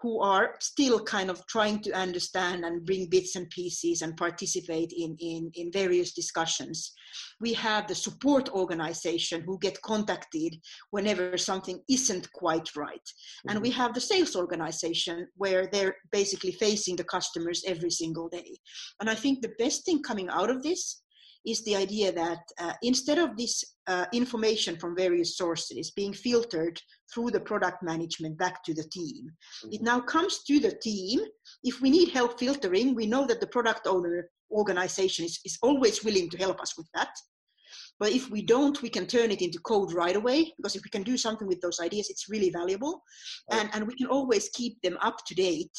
who 0.01 0.21
are 0.21 0.56
still 0.60 1.04
kind 1.04 1.30
of 1.30 1.45
trying 1.47 1.80
to 1.80 1.91
understand 1.91 2.65
and 2.65 2.86
bring 2.86 3.10
bits 3.10 3.36
and 3.36 3.49
pieces 3.49 4.01
and 4.01 4.15
participate 4.17 4.91
in, 4.95 5.15
in, 5.19 5.49
in 5.56 5.71
various 5.71 6.13
discussions. 6.13 6.93
We 7.39 7.54
have 7.54 7.88
the 7.88 7.95
support 7.95 8.49
organization 8.49 9.41
who 9.41 9.58
get 9.60 9.82
contacted 9.82 10.58
whenever 10.91 11.38
something 11.38 11.80
isn't 11.89 12.32
quite 12.34 12.75
right. 12.75 12.95
Mm-hmm. 12.95 13.49
And 13.49 13.62
we 13.62 13.71
mm-hmm. 13.71 13.82
have 13.82 13.93
the 13.93 14.01
sales 14.01 14.36
organization 14.36 15.28
where 15.38 15.67
they're 15.71 15.95
basically 16.12 16.51
facing 16.51 16.97
the 16.97 17.04
customers 17.06 17.63
every 17.65 17.91
single 17.91 18.30
day. 18.30 18.58
And 18.99 19.10
I 19.10 19.15
think 19.15 19.41
the 19.41 19.56
best 19.58 19.86
thing 19.86 20.04
coming 20.04 20.30
out 20.30 20.49
of 20.49 20.62
this 20.62 21.01
is 21.45 21.63
the 21.63 21.75
idea 21.75 22.12
that 22.12 22.39
uh, 22.60 22.73
instead 22.81 23.17
of 23.17 23.38
this 23.38 23.63
uh, 23.88 24.05
information 24.13 24.77
from 24.77 24.95
various 24.95 25.38
sources 25.38 25.91
being 25.91 26.13
filtered 26.13 26.79
through 27.13 27.31
the 27.31 27.39
product 27.39 27.84
management 27.84 28.38
back 28.38 28.63
to 28.63 28.73
the 28.73 28.84
team, 28.84 29.25
mm-hmm. 29.27 29.73
it 29.73 29.81
now 29.81 29.99
comes 29.99 30.43
to 30.43 30.60
the 30.60 30.73
team. 30.81 31.21
If 31.63 31.81
we 31.81 31.89
need 31.89 32.10
help 32.10 32.39
filtering, 32.39 32.95
we 32.95 33.05
know 33.05 33.25
that 33.27 33.39
the 33.39 33.47
product 33.47 33.88
owner 33.88 34.29
organization 34.51 35.25
is, 35.25 35.39
is 35.45 35.58
always 35.62 36.03
willing 36.03 36.29
to 36.29 36.38
help 36.38 36.60
us 36.62 36.77
with 36.77 36.88
that. 36.93 37.10
But 37.99 38.12
if 38.12 38.29
we 38.29 38.41
don't, 38.41 38.81
we 38.81 38.89
can 38.89 39.08
turn 39.08 39.31
it 39.31 39.41
into 39.41 39.60
code 39.60 39.93
right 39.93 40.15
away 40.15 40.53
because 40.58 40.75
if 40.75 40.84
we 40.84 40.89
can 40.89 41.03
do 41.03 41.17
something 41.17 41.47
with 41.47 41.62
those 41.62 41.79
ideas, 41.79 42.10
it's 42.10 42.29
really 42.29 42.49
valuable. 42.49 43.01
And, 43.51 43.69
and 43.73 43.88
we 43.88 43.95
can 43.95 44.08
always 44.08 44.49
keep 44.49 44.81
them 44.81 44.97
up 45.01 45.17
to 45.27 45.36
date 45.36 45.71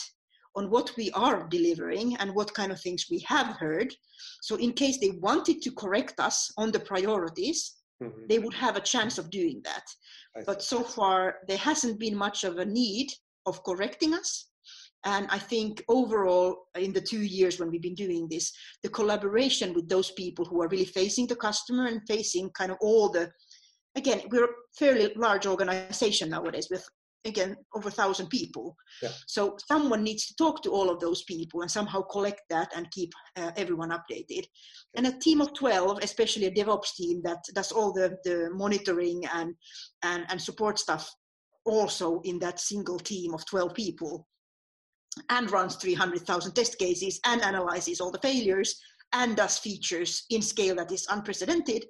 on 0.57 0.71
what 0.71 0.91
we 0.97 1.11
are 1.13 1.47
delivering 1.49 2.17
and 2.17 2.35
what 2.35 2.55
kind 2.55 2.73
of 2.73 2.81
things 2.81 3.07
we 3.11 3.21
have 3.21 3.57
heard. 3.57 3.95
So, 4.43 4.57
in 4.57 4.73
case 4.73 4.99
they 4.99 5.11
wanted 5.21 5.63
to 5.63 5.71
correct 5.73 6.19
us 6.19 6.51
on 6.57 6.73
the 6.73 6.81
priorities, 6.81 7.77
mm-hmm. 8.03 8.27
they 8.29 8.39
would 8.39 8.55
have 8.55 8.77
a 8.77 8.81
chance 8.81 9.19
of 9.19 9.31
doing 9.31 9.61
that. 9.65 9.85
But 10.45 10.63
so 10.63 10.83
far, 10.83 11.37
there 11.49 11.57
hasn't 11.57 11.99
been 11.99 12.17
much 12.17 12.45
of 12.45 12.59
a 12.59 12.65
need 12.65 13.09
of 13.47 13.63
correcting 13.65 14.13
us. 14.13 14.49
And 15.05 15.29
I 15.31 15.39
think 15.39 15.85
overall, 15.89 16.67
in 16.77 16.93
the 16.93 17.01
two 17.01 17.23
years 17.23 17.61
when 17.61 17.71
we've 17.71 17.81
been 17.81 17.95
doing 17.95 18.27
this, 18.29 18.53
the 18.83 18.89
collaboration 18.89 19.73
with 19.73 19.89
those 19.89 20.11
people 20.11 20.45
who 20.45 20.61
are 20.63 20.69
really 20.69 20.85
facing 20.85 21.27
the 21.29 21.37
customer 21.37 21.87
and 21.87 22.01
facing 22.09 22.51
kind 22.51 22.73
of 22.73 22.79
all 22.81 23.09
the 23.09 23.31
again, 23.95 24.21
we're 24.31 24.45
a 24.45 24.55
fairly 24.79 25.13
large 25.17 25.47
organization 25.47 26.29
nowadays 26.31 26.69
with 26.71 26.87
again 27.27 27.57
over 27.75 27.89
a 27.89 27.93
thousand 27.93 28.29
people. 28.29 28.77
Yeah. 29.03 29.11
so 29.27 29.57
someone 29.69 30.03
needs 30.03 30.27
to 30.27 30.37
talk 30.37 30.63
to 30.63 30.71
all 30.71 30.91
of 30.91 31.01
those 31.01 31.23
people 31.25 31.63
and 31.63 31.71
somehow 31.71 32.03
collect 32.03 32.43
that 32.51 32.73
and 32.75 32.91
keep 32.91 33.13
uh, 33.37 33.53
everyone 33.57 33.91
updated. 33.91 34.45
And 34.95 35.07
a 35.07 35.19
team 35.19 35.41
of 35.41 35.53
12 35.55 35.99
especially 36.03 36.47
a 36.47 36.51
devops 36.51 36.95
team 36.95 37.21
that 37.25 37.45
does 37.55 37.73
all 37.73 37.93
the, 37.93 38.17
the 38.25 38.51
monitoring 38.53 39.25
and, 39.33 39.55
and 40.03 40.25
and 40.29 40.41
support 40.41 40.79
stuff 40.79 41.13
also 41.65 42.21
in 42.25 42.39
that 42.39 42.61
single 42.61 42.99
team 42.99 43.35
of 43.35 43.45
12 43.47 43.75
people 43.75 44.27
and 45.31 45.51
runs 45.51 45.77
300000 45.77 46.53
test 46.53 46.79
cases 46.79 47.21
and 47.27 47.43
analyzes 47.43 48.01
all 48.01 48.11
the 48.11 48.19
failures 48.19 48.81
and 49.13 49.37
does 49.37 49.59
features 49.59 50.25
in 50.31 50.43
scale 50.43 50.77
that 50.77 50.93
is 50.93 51.07
unprecedented 51.11 51.85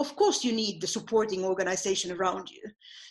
of 0.00 0.16
course 0.16 0.42
you 0.42 0.52
need 0.52 0.80
the 0.80 0.86
supporting 0.86 1.44
organization 1.44 2.10
around 2.10 2.50
you. 2.50 2.62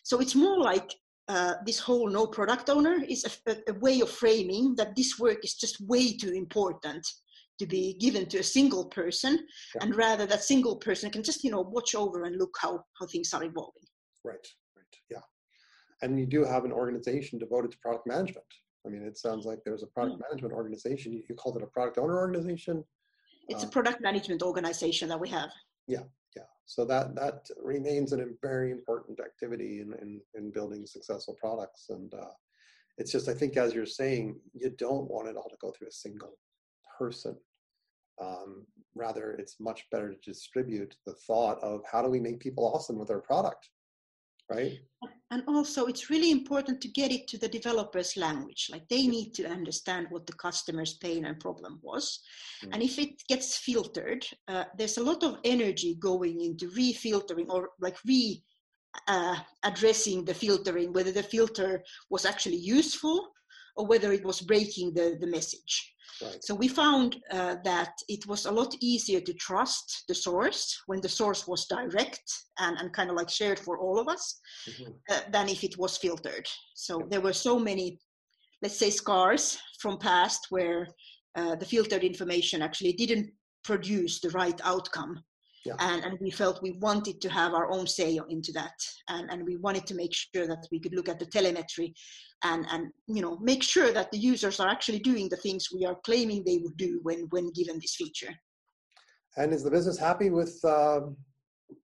So 0.04 0.20
it's 0.20 0.36
more 0.36 0.60
like 0.60 0.92
uh, 1.28 1.54
this 1.66 1.80
whole 1.80 2.10
no 2.10 2.26
product 2.26 2.70
owner 2.70 2.98
is 3.08 3.24
a, 3.48 3.56
a, 3.70 3.74
way 3.76 4.02
of 4.02 4.10
framing 4.10 4.76
that 4.76 4.96
this 4.96 5.20
work 5.20 5.38
is 5.44 5.54
just 5.54 5.80
way 5.82 6.18
too 6.18 6.32
important 6.32 7.08
to 7.60 7.68
be 7.68 7.96
given 8.00 8.26
to 8.26 8.40
a 8.40 8.44
single 8.44 8.86
person. 8.86 9.34
Yeah. 9.76 9.84
and 9.84 9.96
rather 9.96 10.26
that 10.26 10.44
single 10.44 10.78
person 10.78 11.12
can 11.12 11.22
just 11.22 11.44
you 11.44 11.52
know 11.52 11.62
watch 11.62 11.94
over 11.94 12.24
and 12.24 12.38
look 12.38 12.56
how 12.60 12.84
how 13.00 13.06
things 13.06 13.34
are 13.34 13.44
evolving. 13.44 13.88
Right 14.26 14.48
right 14.76 14.96
yeah. 15.12 15.26
And 16.02 16.20
you 16.20 16.26
do 16.26 16.44
have 16.44 16.66
an 16.66 16.72
organization 16.72 17.38
devoted 17.38 17.72
to 17.72 17.78
product 17.78 18.08
management. 18.08 18.52
I 18.86 18.90
mean 18.90 19.04
it 19.04 19.18
sounds 19.20 19.46
like 19.46 19.60
there's 19.64 19.84
a 19.84 19.88
product 19.88 20.18
mm. 20.18 20.24
management 20.28 20.56
organization. 20.56 21.14
You, 21.14 21.22
you 21.30 21.36
called 21.36 21.58
it 21.58 21.64
a 21.64 21.68
product 21.68 22.00
owner 22.00 22.18
organization? 22.18 22.84
It's 23.48 23.64
uh, 23.64 23.68
a 23.68 23.70
product 23.70 24.02
management 24.02 24.42
organization 24.42 25.08
that 25.10 25.20
we 25.20 25.30
have. 25.30 25.52
Yeah 25.88 26.06
so 26.70 26.86
that 26.86 27.16
that 27.16 27.50
remains 27.64 28.14
a 28.14 28.24
very 28.44 28.70
important 28.70 29.20
activity 29.20 29.82
in, 29.82 29.92
in, 30.04 30.22
in 30.36 30.52
building 30.52 30.86
successful 30.86 31.36
products. 31.42 31.88
And 31.90 32.14
uh, 32.14 32.36
it's 33.00 33.12
just 33.12 33.28
i 33.28 33.34
think 33.34 33.58
as 33.58 33.74
you're 33.74 33.88
saying 33.88 34.40
you 34.54 34.70
don't 34.78 35.10
want 35.10 35.28
it 35.28 35.36
all 35.36 35.50
to 35.50 35.56
go 35.60 35.72
through 35.72 35.88
a 35.88 35.92
single 36.06 36.38
person. 36.98 37.36
Um, 38.22 38.68
rather 38.96 39.32
it's 39.32 39.56
much 39.60 39.86
better 39.92 40.10
to 40.14 40.32
distribute 40.32 40.94
the 41.08 41.14
thought 41.26 41.58
of 41.64 41.82
how 41.92 42.04
do 42.04 42.10
we 42.10 42.20
make 42.20 42.40
people 42.40 42.66
awesome 42.66 43.00
with 43.00 43.10
our 43.10 43.22
product 43.22 43.70
right? 44.50 44.80
And 45.32 45.44
also 45.48 45.86
it's 45.86 46.10
really 46.10 46.32
important 46.32 46.82
to 46.82 46.88
get 46.90 47.12
it 47.12 47.28
to 47.30 47.38
the 47.38 47.48
developers 47.48 48.18
language. 48.18 48.70
Like 48.72 48.88
they 48.90 49.08
need 49.08 49.34
to 49.36 49.48
understand 49.48 50.08
what 50.10 50.26
the 50.26 50.34
customer's 50.34 50.96
pain 50.96 51.26
and 51.26 51.40
problem 51.40 51.80
was. 51.82 52.22
Mm. 52.64 52.70
and 52.74 52.84
if 52.84 53.00
it 53.00 53.24
gets 53.28 53.58
filtered 53.58 54.26
uh, 54.48 54.66
there's 54.78 54.98
a 54.98 55.04
lot 55.04 55.24
of 55.24 55.38
energy 55.44 55.96
going 55.96 56.42
into 56.42 56.70
refiltering 56.72 57.48
or 57.50 57.70
like 57.80 57.98
re 58.06 58.44
uh, 59.08 59.36
addressing 59.64 60.26
the 60.26 60.34
filtering 60.34 60.92
whether 60.92 61.12
the 61.12 61.24
filter 61.24 61.84
was 62.10 62.26
actually 62.26 62.58
useful 62.58 63.30
or 63.80 63.88
whether 63.88 64.12
it 64.12 64.26
was 64.26 64.42
breaking 64.42 64.94
the, 64.94 65.18
the 65.20 65.28
message 65.28 65.74
Right. 66.22 66.44
So 66.44 66.54
we 66.54 66.68
found 66.68 67.18
uh, 67.32 67.56
that 67.64 67.94
it 68.08 68.28
was 68.28 68.46
a 68.46 68.52
lot 68.52 68.76
easier 68.82 69.22
to 69.22 69.34
trust 69.34 70.04
the 70.08 70.16
source 70.16 70.82
when 70.88 71.02
the 71.02 71.10
source 71.10 71.48
was 71.48 71.66
direct 71.68 72.22
and, 72.60 72.78
and 72.78 72.94
kind 72.94 73.10
of 73.10 73.16
like 73.16 73.30
shared 73.30 73.60
for 73.60 73.78
all 73.78 74.00
of 74.00 74.08
us 74.08 74.40
mm-hmm. 74.70 74.92
uh, 75.10 75.22
than 75.32 75.50
if 75.50 75.64
it 75.64 75.78
was 75.78 75.98
filtered. 75.98 76.48
So 76.76 77.08
there 77.10 77.22
were 77.22 77.34
so 77.34 77.58
many, 77.58 78.00
let's 78.62 78.78
say, 78.78 78.90
scars 78.90 79.60
from 79.80 79.98
past 79.98 80.48
where 80.50 80.88
uh, 81.36 81.56
the 81.56 81.66
filtered 81.66 82.04
information 82.04 82.62
actually 82.62 82.94
didn't 82.94 83.32
produce 83.64 84.20
the 84.20 84.30
right 84.32 84.60
outcome 84.64 85.24
yeah. 85.70 85.76
and, 85.80 86.04
and 86.04 86.18
we 86.20 86.32
felt 86.32 86.62
we 86.62 86.72
wanted 86.72 87.22
to 87.22 87.30
have 87.30 87.54
our 87.54 87.72
own 87.72 87.88
say 87.88 88.20
into 88.30 88.52
that. 88.54 88.74
And, 89.08 89.30
and 89.30 89.46
we 89.46 89.58
wanted 89.58 89.86
to 89.88 89.96
make 89.96 90.14
sure 90.14 90.48
that 90.48 90.68
we 90.72 90.80
could 90.80 90.94
look 90.94 91.10
at 91.10 91.20
the 91.20 91.26
telemetry 91.26 91.94
and, 92.44 92.66
and 92.72 92.92
you 93.08 93.22
know 93.22 93.38
make 93.40 93.64
sure 93.64 93.92
that 93.92 94.12
the 94.12 94.18
users 94.18 94.60
are 94.60 94.70
actually 94.70 95.00
doing 95.00 95.28
the 95.30 95.38
things 95.38 95.68
we 95.74 95.86
are 95.86 95.98
claiming 96.06 96.44
they 96.44 96.60
would 96.60 96.78
do 96.78 97.00
when, 97.04 97.28
when 97.30 97.52
given 97.52 97.78
this 97.80 97.96
feature. 97.96 98.34
And 99.38 99.54
is 99.54 99.64
the 99.64 99.72
business 99.72 99.98
happy 99.98 100.30
with 100.30 100.60
uh, 100.64 101.02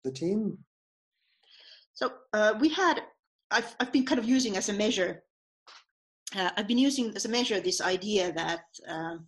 the 0.04 0.12
team? 0.12 0.58
So 1.94 2.12
uh, 2.32 2.54
we 2.60 2.68
had 2.68 3.02
I've, 3.50 3.74
I've 3.80 3.92
been 3.92 4.06
kind 4.06 4.18
of 4.18 4.28
using 4.28 4.56
as 4.56 4.68
a 4.68 4.72
measure 4.72 5.22
uh, 6.36 6.50
I've 6.56 6.68
been 6.68 6.78
using 6.78 7.12
as 7.16 7.24
a 7.24 7.28
measure 7.28 7.60
this 7.60 7.80
idea 7.80 8.32
that 8.32 8.62
um, 8.88 9.26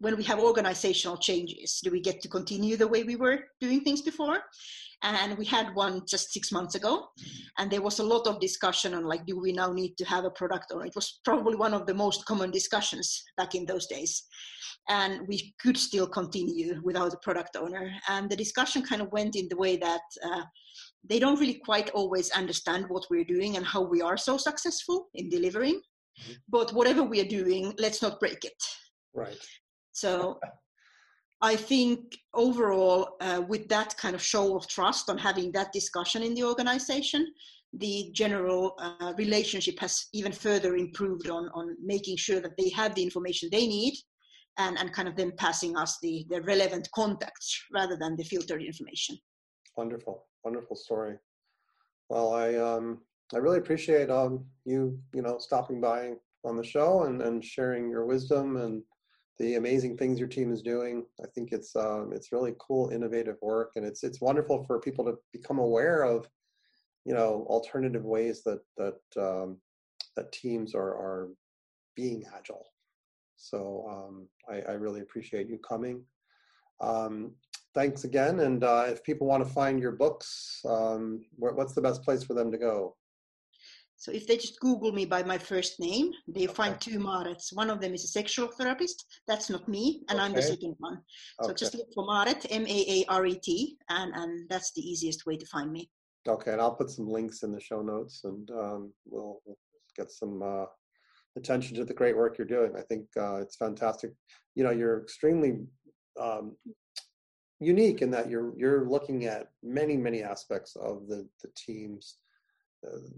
when 0.00 0.16
we 0.16 0.24
have 0.24 0.40
organizational 0.40 1.16
changes, 1.16 1.80
do 1.82 1.90
we 1.90 2.00
get 2.00 2.20
to 2.22 2.28
continue 2.28 2.76
the 2.76 2.88
way 2.88 3.04
we 3.04 3.16
were 3.16 3.38
doing 3.60 3.82
things 3.82 4.02
before? 4.02 4.38
And 5.02 5.36
we 5.36 5.44
had 5.44 5.74
one 5.74 6.02
just 6.08 6.32
six 6.32 6.50
months 6.50 6.74
ago, 6.74 7.08
and 7.58 7.70
there 7.70 7.82
was 7.82 7.98
a 7.98 8.04
lot 8.04 8.26
of 8.26 8.40
discussion 8.40 8.94
on 8.94 9.04
like, 9.04 9.26
do 9.26 9.38
we 9.38 9.52
now 9.52 9.70
need 9.70 9.96
to 9.98 10.04
have 10.06 10.24
a 10.24 10.30
product 10.30 10.72
owner? 10.72 10.86
It 10.86 10.94
was 10.94 11.20
probably 11.24 11.56
one 11.56 11.74
of 11.74 11.86
the 11.86 11.94
most 11.94 12.24
common 12.24 12.50
discussions 12.50 13.22
back 13.36 13.54
in 13.54 13.66
those 13.66 13.86
days. 13.86 14.24
And 14.88 15.26
we 15.28 15.54
could 15.60 15.76
still 15.76 16.06
continue 16.06 16.80
without 16.82 17.12
a 17.12 17.18
product 17.18 17.56
owner. 17.56 17.90
And 18.08 18.30
the 18.30 18.36
discussion 18.36 18.82
kind 18.82 19.02
of 19.02 19.12
went 19.12 19.36
in 19.36 19.48
the 19.48 19.56
way 19.56 19.76
that 19.76 20.02
uh, 20.24 20.42
they 21.08 21.18
don't 21.18 21.40
really 21.40 21.60
quite 21.64 21.90
always 21.90 22.30
understand 22.30 22.86
what 22.88 23.06
we're 23.10 23.24
doing 23.24 23.56
and 23.56 23.64
how 23.64 23.82
we 23.82 24.02
are 24.02 24.16
so 24.16 24.36
successful 24.36 25.08
in 25.14 25.28
delivering. 25.28 25.74
Mm-hmm. 25.74 26.32
But 26.48 26.72
whatever 26.72 27.02
we 27.02 27.20
are 27.20 27.28
doing, 27.28 27.74
let's 27.78 28.02
not 28.02 28.20
break 28.20 28.44
it. 28.44 28.62
Right. 29.14 29.38
So 29.94 30.40
I 31.40 31.56
think 31.56 32.18
overall, 32.34 33.16
uh, 33.20 33.42
with 33.48 33.68
that 33.68 33.96
kind 33.96 34.14
of 34.14 34.22
show 34.22 34.56
of 34.56 34.66
trust 34.66 35.08
on 35.08 35.16
having 35.16 35.52
that 35.52 35.72
discussion 35.72 36.22
in 36.22 36.34
the 36.34 36.44
organization, 36.44 37.32
the 37.72 38.10
general 38.12 38.74
uh, 38.78 39.14
relationship 39.16 39.78
has 39.78 40.06
even 40.12 40.32
further 40.32 40.76
improved 40.76 41.30
on, 41.30 41.48
on 41.54 41.76
making 41.82 42.16
sure 42.16 42.40
that 42.40 42.56
they 42.58 42.70
have 42.70 42.94
the 42.94 43.02
information 43.02 43.48
they 43.50 43.66
need 43.66 43.94
and, 44.58 44.78
and 44.78 44.92
kind 44.92 45.08
of 45.08 45.16
then 45.16 45.32
passing 45.36 45.76
us 45.76 45.98
the, 46.02 46.26
the 46.28 46.42
relevant 46.42 46.88
contacts 46.94 47.60
rather 47.72 47.96
than 47.96 48.16
the 48.16 48.24
filtered 48.24 48.62
information. 48.62 49.16
Wonderful, 49.76 50.26
wonderful 50.44 50.76
story. 50.76 51.16
Well, 52.08 52.34
I 52.34 52.54
um, 52.56 53.00
I 53.34 53.38
really 53.38 53.58
appreciate 53.58 54.10
um, 54.10 54.44
you 54.64 54.98
you 55.12 55.22
know 55.22 55.38
stopping 55.38 55.80
by 55.80 56.12
on 56.44 56.56
the 56.56 56.64
show 56.64 57.04
and, 57.04 57.22
and 57.22 57.44
sharing 57.44 57.90
your 57.90 58.04
wisdom 58.04 58.56
and 58.56 58.82
the 59.38 59.56
amazing 59.56 59.96
things 59.96 60.18
your 60.18 60.28
team 60.28 60.52
is 60.52 60.62
doing. 60.62 61.04
I 61.22 61.26
think 61.34 61.52
it's 61.52 61.74
um, 61.74 62.12
it's 62.14 62.32
really 62.32 62.54
cool, 62.58 62.90
innovative 62.90 63.36
work, 63.42 63.72
and 63.76 63.84
it's 63.84 64.04
it's 64.04 64.20
wonderful 64.20 64.64
for 64.64 64.80
people 64.80 65.04
to 65.04 65.14
become 65.32 65.58
aware 65.58 66.02
of 66.04 66.28
you 67.04 67.14
know 67.14 67.46
alternative 67.48 68.04
ways 68.04 68.42
that 68.44 68.60
that 68.76 69.00
um, 69.20 69.58
that 70.16 70.32
teams 70.32 70.74
are 70.74 70.94
are 70.94 71.28
being 71.96 72.24
agile. 72.36 72.66
So 73.36 73.86
um, 73.90 74.28
I, 74.48 74.72
I, 74.72 74.74
really 74.74 75.00
appreciate 75.00 75.48
you 75.48 75.58
coming. 75.58 76.02
Um, 76.80 77.32
thanks 77.74 78.04
again. 78.04 78.40
And 78.40 78.62
uh, 78.62 78.86
if 78.88 79.02
people 79.02 79.26
want 79.26 79.46
to 79.46 79.52
find 79.52 79.80
your 79.80 79.92
books, 79.92 80.60
um, 80.68 81.24
what's 81.36 81.74
the 81.74 81.82
best 81.82 82.02
place 82.02 82.22
for 82.22 82.34
them 82.34 82.50
to 82.52 82.58
go? 82.58 82.96
So 84.04 84.12
if 84.12 84.26
they 84.26 84.36
just 84.36 84.60
Google 84.60 84.92
me 84.92 85.06
by 85.06 85.22
my 85.22 85.38
first 85.38 85.80
name, 85.80 86.12
they 86.28 86.44
okay. 86.44 86.52
find 86.52 86.78
two 86.78 86.98
Maarets. 86.98 87.54
One 87.54 87.70
of 87.70 87.80
them 87.80 87.94
is 87.94 88.04
a 88.04 88.08
sexual 88.08 88.48
therapist. 88.48 89.06
That's 89.26 89.48
not 89.48 89.66
me, 89.66 90.02
and 90.10 90.18
okay. 90.18 90.26
I'm 90.26 90.34
the 90.34 90.42
second 90.42 90.74
one. 90.76 90.98
So 91.40 91.48
okay. 91.48 91.54
just 91.56 91.74
look 91.74 91.86
for 91.94 92.06
Maaret, 92.06 92.44
M-A-A-R-E-T, 92.50 93.78
and, 93.88 94.12
and 94.14 94.46
that's 94.50 94.72
the 94.72 94.82
easiest 94.82 95.24
way 95.24 95.38
to 95.38 95.46
find 95.46 95.72
me. 95.72 95.88
Okay, 96.28 96.52
and 96.52 96.60
I'll 96.60 96.74
put 96.74 96.90
some 96.90 97.08
links 97.08 97.44
in 97.44 97.52
the 97.52 97.60
show 97.60 97.80
notes, 97.80 98.24
and 98.24 98.50
um, 98.50 98.92
we'll, 99.06 99.40
we'll, 99.46 99.56
get 99.96 100.10
some 100.10 100.42
uh, 100.42 100.66
attention 101.36 101.74
to 101.76 101.84
the 101.86 101.94
great 101.94 102.16
work 102.16 102.36
you're 102.36 102.46
doing. 102.46 102.72
I 102.76 102.82
think 102.82 103.06
uh, 103.16 103.36
it's 103.36 103.56
fantastic. 103.56 104.10
You 104.54 104.64
know, 104.64 104.70
you're 104.70 105.00
extremely 105.00 105.60
um, 106.20 106.56
unique 107.58 108.02
in 108.02 108.10
that 108.10 108.28
you're 108.28 108.52
you're 108.58 108.88
looking 108.88 109.26
at 109.26 109.50
many 109.62 109.96
many 109.96 110.22
aspects 110.22 110.74
of 110.74 111.06
the 111.06 111.28
the 111.42 111.48
teams, 111.56 112.16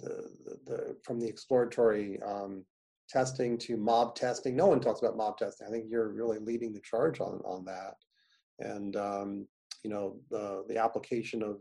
the 0.01 0.31
the, 0.67 0.97
from 1.03 1.21
the 1.21 1.27
exploratory 1.27 2.21
um, 2.23 2.65
testing 3.09 3.57
to 3.59 3.77
mob 3.77 4.15
testing. 4.15 4.57
No 4.57 4.67
one 4.67 4.81
talks 4.81 5.01
about 5.01 5.17
mob 5.17 5.39
testing. 5.39 5.67
I 5.67 5.71
think 5.71 5.87
you're 5.89 6.09
really 6.09 6.39
leading 6.39 6.73
the 6.73 6.81
charge 6.81 7.21
on 7.21 7.41
on 7.45 7.65
that, 7.65 7.95
and 8.59 8.97
um, 8.97 9.47
you 9.83 9.91
know 9.91 10.17
the 10.31 10.65
the 10.69 10.79
application 10.79 11.43
of 11.43 11.59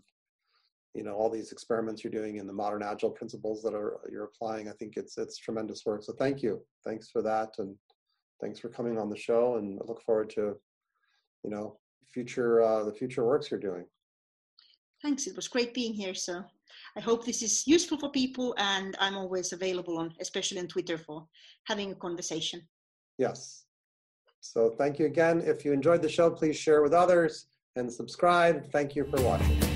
you 0.95 1.03
know 1.03 1.13
all 1.13 1.29
these 1.29 1.51
experiments 1.51 2.03
you're 2.03 2.11
doing 2.11 2.39
and 2.39 2.47
the 2.47 2.53
modern 2.53 2.81
agile 2.81 3.11
principles 3.11 3.61
that 3.61 3.73
are 3.73 3.99
you're 4.09 4.23
applying 4.23 4.69
i 4.69 4.71
think 4.71 4.93
it's 4.95 5.17
it's 5.17 5.37
tremendous 5.37 5.85
work. 5.85 6.03
So 6.03 6.13
thank 6.13 6.41
you. 6.41 6.61
Thanks 6.85 7.09
for 7.09 7.21
that 7.21 7.55
and 7.59 7.75
thanks 8.41 8.59
for 8.59 8.69
coming 8.69 8.97
on 8.97 9.09
the 9.09 9.17
show 9.17 9.57
and 9.57 9.79
I 9.79 9.85
look 9.85 10.01
forward 10.01 10.29
to 10.31 10.55
you 11.43 11.49
know 11.49 11.77
future 12.07 12.61
uh, 12.61 12.83
the 12.83 12.93
future 12.93 13.25
works 13.25 13.51
you're 13.51 13.59
doing. 13.59 13.85
Thanks. 15.01 15.27
It 15.27 15.35
was 15.35 15.47
great 15.47 15.73
being 15.73 15.93
here 15.93 16.15
so 16.15 16.43
i 16.97 16.99
hope 16.99 17.25
this 17.25 17.41
is 17.41 17.67
useful 17.67 17.97
for 17.97 18.09
people 18.09 18.53
and 18.57 18.95
i'm 18.99 19.15
always 19.15 19.53
available 19.53 19.97
on 19.97 20.13
especially 20.19 20.59
on 20.59 20.67
twitter 20.67 20.97
for 20.97 21.27
having 21.65 21.91
a 21.91 21.95
conversation. 21.95 22.61
Yes. 23.17 23.65
So 24.41 24.75
thank 24.77 24.99
you 24.99 25.05
again. 25.05 25.41
If 25.41 25.65
you 25.65 25.73
enjoyed 25.73 26.01
the 26.01 26.09
show 26.09 26.29
please 26.29 26.55
share 26.55 26.81
with 26.81 26.93
others 26.93 27.47
and 27.75 27.91
subscribe. 27.91 28.71
Thank 28.71 28.95
you 28.95 29.05
for 29.05 29.21
watching 29.21 29.74